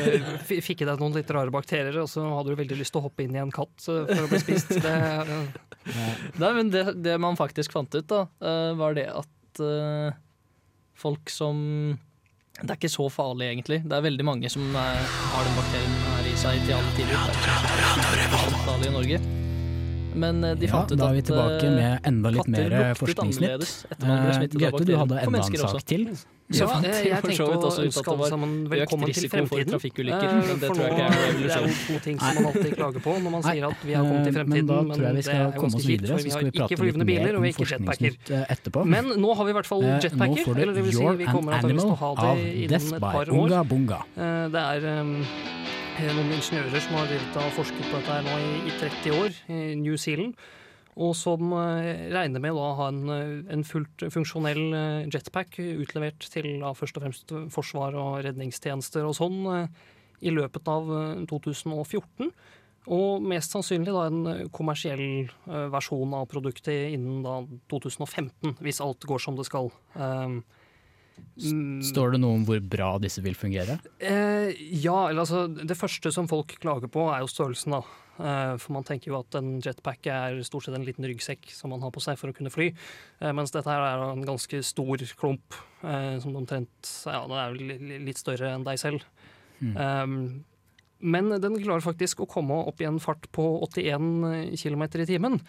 fikk 0.69 0.85
i 0.85 0.87
deg 0.87 1.01
noen 1.03 1.17
litt 1.17 1.31
rare 1.35 1.51
bakterier, 1.55 1.97
og 2.03 2.11
så 2.11 2.23
hadde 2.31 2.53
du 2.53 2.61
veldig 2.61 2.79
lyst 2.79 2.95
til 2.95 3.03
å 3.03 3.07
hoppe 3.09 3.25
inn 3.25 3.35
i 3.35 3.43
en 3.43 3.51
katt 3.55 3.89
eh, 3.91 4.05
for 4.07 4.27
å 4.27 4.31
bli 4.31 4.43
spist. 4.43 4.71
Det, 4.83 4.95
Nei, 6.39 6.53
men 6.55 6.71
det, 6.71 6.85
det 7.03 7.19
man 7.19 7.39
faktisk 7.39 7.75
fant 7.75 7.91
ut, 7.97 8.07
da, 8.07 8.23
eh, 8.39 8.71
var 8.79 8.95
det 8.95 9.09
at 9.11 9.61
uh, 9.61 10.15
folk 10.95 11.29
som 11.29 11.59
Det 12.61 12.69
er 12.69 12.79
ikke 12.79 12.93
så 12.93 13.09
farlig, 13.11 13.51
egentlig. 13.51 13.83
Det 13.83 13.99
er 13.99 14.07
veldig 14.07 14.29
mange 14.29 14.53
som 14.53 14.63
er, 14.79 15.05
har 15.35 15.47
den 15.49 15.59
bakterien 15.59 16.01
her 16.07 16.31
i 16.31 16.39
seg 16.39 16.67
til 16.69 16.79
alle 16.79 16.97
tider. 16.99 17.31
Det 17.35 18.11
er 18.13 18.27
ikke 18.29 18.45
så 18.47 18.67
farlig 18.69 18.93
i 18.93 18.99
Norge. 19.01 19.42
Men 20.15 20.43
de 20.59 20.67
fant 20.69 20.91
Ja, 20.91 20.93
ut 20.93 20.93
at 20.93 20.99
da 20.99 21.09
er 21.09 21.15
vi 21.17 21.23
tilbake 21.23 21.65
eh, 21.65 21.75
med 21.77 22.01
enda 22.13 22.31
litt 22.37 22.49
mer 22.53 22.95
forskningsnytt. 22.99 23.67
Eh, 24.03 24.07
av 24.09 24.61
Gaute, 24.61 24.85
du 24.85 24.95
hadde 24.97 25.19
enda 25.25 25.39
en 25.39 25.43
sak 25.57 25.73
også. 25.73 25.83
til. 25.87 26.07
Så 26.53 26.59
ja, 26.59 26.67
fant 26.69 26.85
eh, 26.85 26.97
jeg 27.09 27.23
tenkte 27.23 27.45
å 27.49 27.71
ønske 27.81 28.03
alle 28.13 28.19
var 28.21 28.29
sammen 28.29 28.51
velkommen 28.69 29.13
til 29.17 29.29
for 29.31 29.47
fremtiden. 29.49 29.73
Eh, 29.73 30.51
det 30.53 30.69
for 30.69 30.75
tror 30.77 30.83
jeg 30.85 30.93
nå- 30.93 30.99
ikke 30.99 31.07
er 31.07 31.13
noe 31.13 31.33
Det 31.33 31.55
er 31.57 31.65
to 31.87 31.99
ting 32.05 32.19
som 32.21 32.35
man 32.37 32.49
alltid 32.51 32.75
klager 32.77 33.01
på 33.07 33.15
når 33.25 33.31
man 33.33 33.43
sier 33.47 33.65
at 33.71 33.87
vi 33.89 33.95
har 33.97 34.05
kommet 34.05 34.25
til 34.27 34.33
Eh, 34.33 34.37
fremtiden. 34.37 34.67
Men 34.67 34.89
da 34.89 34.95
tror 34.95 35.07
jeg 35.07 35.17
vi 35.17 35.23
skal 35.23 35.53
komme 35.63 35.81
oss 35.81 35.87
videre, 35.89 36.19
så 36.19 36.31
skal 36.35 36.45
vi 36.45 36.53
prate 36.59 36.83
litt 36.83 37.07
mer 37.09 37.37
om 37.41 37.47
forskningsnytt 37.57 38.31
eh, 38.37 38.45
etterpå. 38.53 38.85
Men 38.85 39.05
nå 39.17 39.33
har 39.39 39.45
vi 39.49 39.51
i 39.51 39.57
hvert 39.57 39.71
fall 39.73 39.83
Eh, 39.83 39.99
jetpacker. 40.05 40.29
Nå 40.29 40.45
får 40.45 40.55
du 40.55 40.61
det 40.61 40.93
You're 40.93 41.17
vi 41.17 41.25
an 41.25 41.49
Animal 41.49 41.97
ha 41.97 42.11
av 42.13 42.37
det 42.37 42.69
Death 42.69 42.85
innen 42.85 42.95
et 42.95 43.01
par 43.01 43.25
år. 43.25 43.33
Unga 43.33 43.65
Bunga. 43.65 44.03
Eh, 44.17 44.49
Det 44.53 44.61
er 44.61 45.01
um, 45.01 45.25
noen 46.01 46.33
ingeniører 46.33 46.81
som 46.81 46.97
har 46.97 47.09
drevet 47.11 47.39
og 47.43 47.55
forsket 47.59 47.87
på 47.91 47.99
dette 47.99 48.17
her 48.17 48.25
nå 48.27 48.35
i, 48.41 48.51
i 48.71 48.75
30 48.81 49.17
år 49.19 49.39
i 49.53 49.61
New 49.81 49.97
Zealand. 50.01 50.37
Og 51.01 51.15
som 51.17 51.53
eh, 51.57 52.09
regner 52.13 52.43
med 52.45 52.57
å 52.57 52.73
ha 52.77 52.89
en, 52.93 53.03
eh, 53.13 53.53
en 53.53 53.65
fullt 53.65 54.07
funksjonell 54.13 54.63
eh, 54.77 55.07
jetpack 55.13 55.57
utlevert 55.63 56.27
til 56.33 56.49
da, 56.61 56.75
først 56.77 56.99
og 56.99 57.07
fremst 57.07 57.33
forsvar 57.55 57.97
og 57.97 58.19
redningstjenester 58.27 59.07
og 59.09 59.17
sånn 59.17 59.39
i 60.23 60.33
løpet 60.33 60.69
av 60.69 60.91
eh, 60.97 61.23
2014. 61.31 62.33
Og 62.93 63.25
mest 63.31 63.55
sannsynlig 63.55 63.95
da 63.95 64.09
en 64.09 64.49
kommersiell 64.51 65.29
versjon 65.71 66.17
av 66.19 66.25
produktet 66.27 66.91
innen 66.97 67.21
da 67.23 67.37
2015, 67.71 68.57
hvis 68.59 68.83
alt 68.83 69.07
går 69.07 69.23
som 69.23 69.39
det 69.39 69.47
skal. 69.47 69.71
Um, 69.95 70.41
Står 71.83 72.13
det 72.13 72.21
noe 72.21 72.37
om 72.37 72.45
hvor 72.45 72.61
bra 72.61 72.93
disse 73.01 73.23
vil 73.25 73.37
fungere? 73.39 73.79
Eh, 73.99 74.53
ja, 74.83 75.09
eller 75.09 75.25
altså 75.25 75.47
Det 75.49 75.79
første 75.79 76.13
som 76.13 76.29
folk 76.29 76.59
klager 76.61 76.93
på, 76.93 77.07
er 77.09 77.25
jo 77.25 77.31
størrelsen, 77.33 77.79
da. 77.79 77.83
Eh, 78.21 78.55
for 78.61 78.77
man 78.77 78.85
tenker 78.85 79.11
jo 79.11 79.19
at 79.23 79.35
en 79.39 79.57
jetpack 79.65 80.07
er 80.13 80.37
stort 80.45 80.67
sett 80.67 80.77
en 80.77 80.85
liten 80.85 81.07
ryggsekk 81.09 81.49
som 81.57 81.73
man 81.73 81.83
har 81.83 81.93
på 81.95 82.03
seg 82.05 82.21
for 82.21 82.31
å 82.31 82.37
kunne 82.37 82.53
fly. 82.53 82.69
Eh, 83.23 83.33
mens 83.33 83.55
dette 83.55 83.71
her 83.71 83.81
er 83.87 84.05
en 84.11 84.25
ganske 84.29 84.61
stor 84.67 85.05
klump, 85.19 85.57
eh, 85.83 86.19
som 86.21 86.37
omtrent 86.37 86.93
Ja, 87.07 87.25
den 87.27 87.39
er 87.39 87.57
vel 87.57 88.05
litt 88.05 88.21
større 88.21 88.53
enn 88.53 88.69
deg 88.69 88.79
selv. 88.79 89.05
Mm. 89.63 90.43
Men 91.03 91.29
den 91.39 91.59
klarer 91.63 91.83
faktisk 91.83 92.23
å 92.23 92.29
komme 92.31 92.55
opp 92.67 92.81
i 92.83 92.87
en 92.87 92.99
fart 93.03 93.29
på 93.31 93.45
81 93.63 94.57
km 94.59 94.83
i 94.83 95.07
timen. 95.07 95.41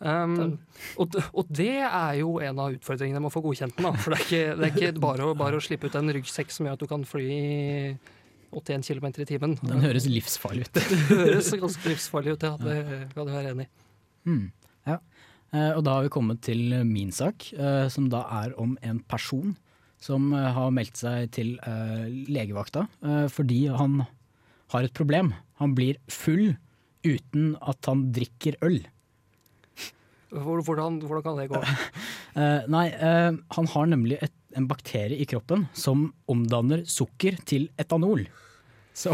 Um, 0.00 0.56
og, 1.00 1.14
og 1.32 1.52
det 1.54 1.78
er 1.86 2.16
jo 2.18 2.34
en 2.42 2.58
av 2.60 2.74
utfordringene 2.74 3.22
med 3.22 3.30
å 3.30 3.34
få 3.34 3.44
godkjent 3.44 3.76
den. 3.78 3.86
Da. 3.86 3.94
For 4.02 4.12
det 4.12 4.18
er 4.18 4.24
ikke, 4.26 4.42
det 4.58 4.66
er 4.66 4.74
ikke 4.74 5.04
bare, 5.04 5.28
å, 5.30 5.36
bare 5.38 5.60
å 5.60 5.64
slippe 5.64 5.88
ut 5.88 5.98
en 6.00 6.12
ryggsekk 6.16 6.52
som 6.52 6.66
gjør 6.66 6.76
at 6.76 6.82
du 6.82 6.90
kan 6.90 7.06
fly 7.08 7.30
81 8.54 8.86
km 8.86 9.08
i 9.10 9.28
timen. 9.28 9.56
Den 9.62 9.84
høres 9.84 10.08
livsfarlig 10.10 10.68
ut. 10.68 10.74
Det 10.82 11.00
høres 11.10 11.52
ganske 11.62 11.94
livsfarlig 11.94 12.36
ut, 12.36 12.46
ja. 12.46 12.54
Det 12.60 12.78
kan 13.14 13.28
du 13.28 13.32
være 13.34 13.54
enig 13.54 13.68
i. 13.68 13.72
Mm, 14.30 14.44
ja. 14.88 14.98
Eh, 15.54 15.70
og 15.70 15.84
da 15.86 15.98
har 15.98 16.06
vi 16.06 16.14
kommet 16.14 16.42
til 16.44 16.74
min 16.86 17.12
sak, 17.14 17.50
eh, 17.54 17.86
som 17.92 18.08
da 18.12 18.24
er 18.42 18.54
om 18.60 18.74
en 18.82 19.00
person 19.10 19.54
som 20.02 20.32
eh, 20.34 20.50
har 20.56 20.74
meldt 20.74 21.00
seg 21.00 21.30
til 21.34 21.54
legevakta 22.28 22.86
fordi 23.32 23.66
han 23.72 24.02
har 24.74 24.86
et 24.86 24.96
problem. 24.96 25.32
Han 25.62 25.74
blir 25.76 26.00
full 26.10 26.56
uten 27.04 27.54
at 27.62 27.84
han 27.88 28.08
drikker 28.16 28.58
øl. 28.64 28.80
Hvor- 30.34 30.62
Hvordan, 30.64 30.98
hvordan 31.00 31.22
kan 31.22 31.36
det 31.38 31.48
gå? 31.52 31.60
Uh, 32.34 32.62
nei, 32.74 32.88
uh, 32.98 33.36
han 33.56 33.68
har 33.74 33.86
nemlig 33.90 34.18
et, 34.24 34.34
en 34.58 34.66
bakterie 34.70 35.18
i 35.20 35.26
kroppen 35.30 35.68
som 35.76 36.08
omdanner 36.30 36.82
sukker 36.90 37.38
til 37.46 37.68
etanol. 37.78 38.26
Så 38.94 39.10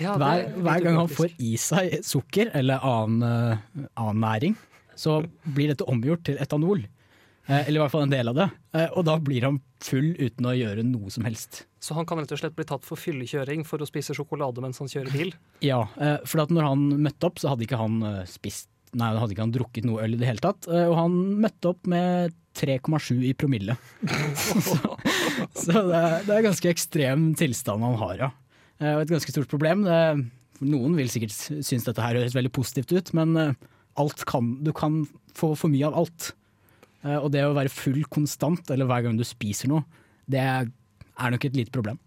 Ja, 0.00 0.14
hver, 0.16 0.44
er 0.46 0.60
hver 0.64 0.84
gang 0.84 1.00
han 1.02 1.10
får 1.12 1.34
i 1.44 1.54
seg 1.60 1.98
sukker 2.06 2.50
eller 2.56 2.84
annen, 2.84 3.24
uh, 3.24 3.88
annen 3.96 4.22
næring, 4.24 4.56
så 4.98 5.22
blir 5.44 5.72
dette 5.72 5.88
omgjort 5.88 6.24
til 6.28 6.40
etanol. 6.42 6.84
Eller 7.48 7.78
i 7.78 7.80
hvert 7.80 7.92
fall 7.94 8.02
en 8.04 8.10
del 8.12 8.28
av 8.28 8.34
det. 8.36 8.44
Og 8.98 9.06
da 9.08 9.14
blir 9.24 9.46
han 9.46 9.54
full 9.80 10.10
uten 10.18 10.44
å 10.44 10.52
gjøre 10.52 10.82
noe 10.84 11.08
som 11.08 11.24
helst. 11.24 11.62
Så 11.80 11.94
han 11.96 12.04
kan 12.04 12.18
rett 12.20 12.34
og 12.34 12.40
slett 12.42 12.52
bli 12.58 12.66
tatt 12.68 12.84
for 12.84 13.00
fyllekjøring 13.00 13.62
for 13.64 13.80
å 13.80 13.86
spise 13.88 14.12
sjokolade 14.12 14.60
mens 14.60 14.82
han 14.82 14.90
kjører 14.92 15.14
bil? 15.14 15.30
Ja, 15.64 15.78
for 16.28 16.42
når 16.52 16.66
han 16.66 16.82
møtte 17.06 17.30
opp, 17.30 17.40
så 17.40 17.54
hadde 17.54 17.64
ikke 17.64 17.80
han 17.80 18.02
spist 18.28 18.68
Nei, 18.96 19.10
da 19.12 19.20
hadde 19.20 19.34
ikke 19.34 19.44
han 19.44 19.52
drukket 19.52 19.86
noe 19.88 20.04
øl 20.04 20.16
i 20.16 20.20
det 20.20 20.28
hele 20.28 20.42
tatt. 20.42 20.68
eh, 20.70 20.86
og 20.88 20.96
han 20.96 21.16
møtte 21.42 21.72
opp 21.72 21.88
med 21.90 22.32
3,7 22.58 23.20
i 23.28 23.34
promille. 23.36 23.76
så 24.68 24.78
så 25.54 25.82
det, 25.84 25.98
er, 25.98 26.24
det 26.24 26.34
er 26.34 26.46
ganske 26.46 26.70
ekstrem 26.70 27.28
tilstand 27.38 27.84
han 27.84 27.98
har, 28.00 28.24
ja. 28.26 28.30
Eh, 28.80 28.94
og 28.94 29.04
et 29.04 29.12
ganske 29.12 29.34
stort 29.34 29.50
problem. 29.50 29.84
Det, 29.86 30.00
noen 30.64 30.96
vil 30.98 31.12
sikkert 31.12 31.36
synes 31.36 31.86
dette 31.86 32.02
her 32.02 32.18
høres 32.18 32.36
veldig 32.36 32.54
positivt 32.54 32.94
ut, 32.96 33.12
men 33.18 33.36
eh, 33.38 33.54
kan, 34.26 34.52
du 34.64 34.72
kan 34.76 35.02
få 35.36 35.52
for 35.58 35.72
mye 35.72 35.86
av 35.88 36.02
alt. 36.04 36.32
Og 37.08 37.28
det 37.30 37.44
å 37.46 37.54
være 37.54 37.70
full 37.70 38.00
konstant, 38.10 38.72
eller 38.74 38.88
hver 38.90 39.04
gang 39.04 39.14
du 39.16 39.22
spiser 39.24 39.70
noe, 39.70 39.84
det 40.26 40.40
er, 40.42 40.66
nok 41.30 41.44
et 41.46 41.54
lite 41.54 41.70
problem. 41.70 42.00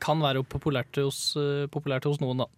Kan 0.00 0.24
være 0.24 0.40
populært 0.48 0.96
hos, 1.02 1.34
populært 1.72 2.08
hos 2.08 2.16
noen, 2.22 2.40
da. 2.40 2.48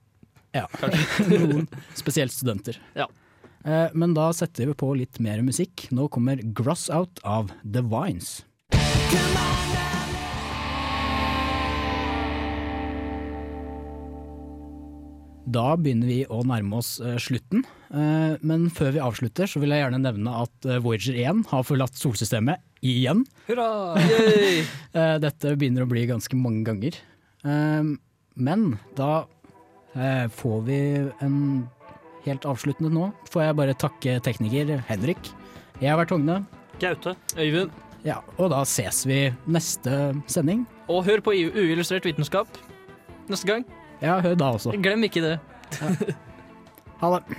Ja, 0.56 0.66
noen, 1.30 1.66
spesielt 1.98 2.34
studenter. 2.34 2.78
Ja. 2.96 3.08
Eh, 3.66 3.88
men 3.94 4.14
da 4.16 4.30
setter 4.36 4.70
vi 4.70 4.76
på 4.78 4.92
litt 4.98 5.20
mer 5.22 5.42
musikk. 5.44 5.88
Nå 5.94 6.08
kommer 6.12 6.40
Gross 6.56 6.88
Out 6.90 7.20
av 7.24 7.52
The 7.62 7.84
Vines. 7.84 8.40
Da 15.46 15.76
begynner 15.78 16.08
vi 16.10 16.22
å 16.26 16.40
nærme 16.42 16.80
oss 16.80 16.96
eh, 16.98 17.18
slutten, 17.22 17.62
Eh, 17.86 18.34
men 18.42 18.66
før 18.74 18.94
vi 18.96 19.02
avslutter 19.02 19.46
så 19.50 19.60
vil 19.62 19.70
jeg 19.70 19.84
gjerne 19.84 20.00
nevne 20.02 20.32
at 20.42 20.66
eh, 20.66 20.80
Voyager 20.82 21.18
1 21.22 21.44
har 21.52 21.66
forlatt 21.66 21.98
solsystemet 21.98 22.62
igjen. 22.86 23.24
Hurra! 23.50 23.68
Eh, 24.96 25.16
Dette 25.20 25.52
begynner 25.60 25.84
å 25.84 25.90
bli 25.90 26.06
ganske 26.08 26.38
mange 26.40 26.62
ganger. 26.64 26.96
Men 27.44 28.62
da 28.96 29.26
får 30.36 30.60
vi 30.66 30.78
en 31.24 31.38
helt 32.26 32.46
avsluttende 32.48 32.90
nå. 32.92 33.08
Får 33.32 33.46
jeg 33.46 33.56
bare 33.58 33.76
takke 33.80 34.18
tekniker 34.24 34.76
Henrik. 34.88 35.30
Jeg 35.80 35.92
har 35.92 35.98
vært 36.00 36.12
Hogne. 36.14 36.40
Gaute. 36.82 37.14
Øyvind. 37.38 37.72
Ja, 38.06 38.20
og 38.36 38.50
da 38.52 38.60
ses 38.68 39.02
vi 39.08 39.20
neste 39.50 40.12
sending. 40.30 40.66
Og 40.92 41.04
hør 41.08 41.22
på 41.24 41.34
uillustrert 41.34 42.06
vitenskap 42.06 42.60
neste 43.30 43.48
gang. 43.48 43.64
Ja, 44.02 44.20
hør 44.22 44.36
da 44.38 44.52
også. 44.58 44.74
Glem 44.78 45.02
ikke 45.08 45.24
det. 45.24 45.36
Ha 47.00 47.10
det. 47.16 47.38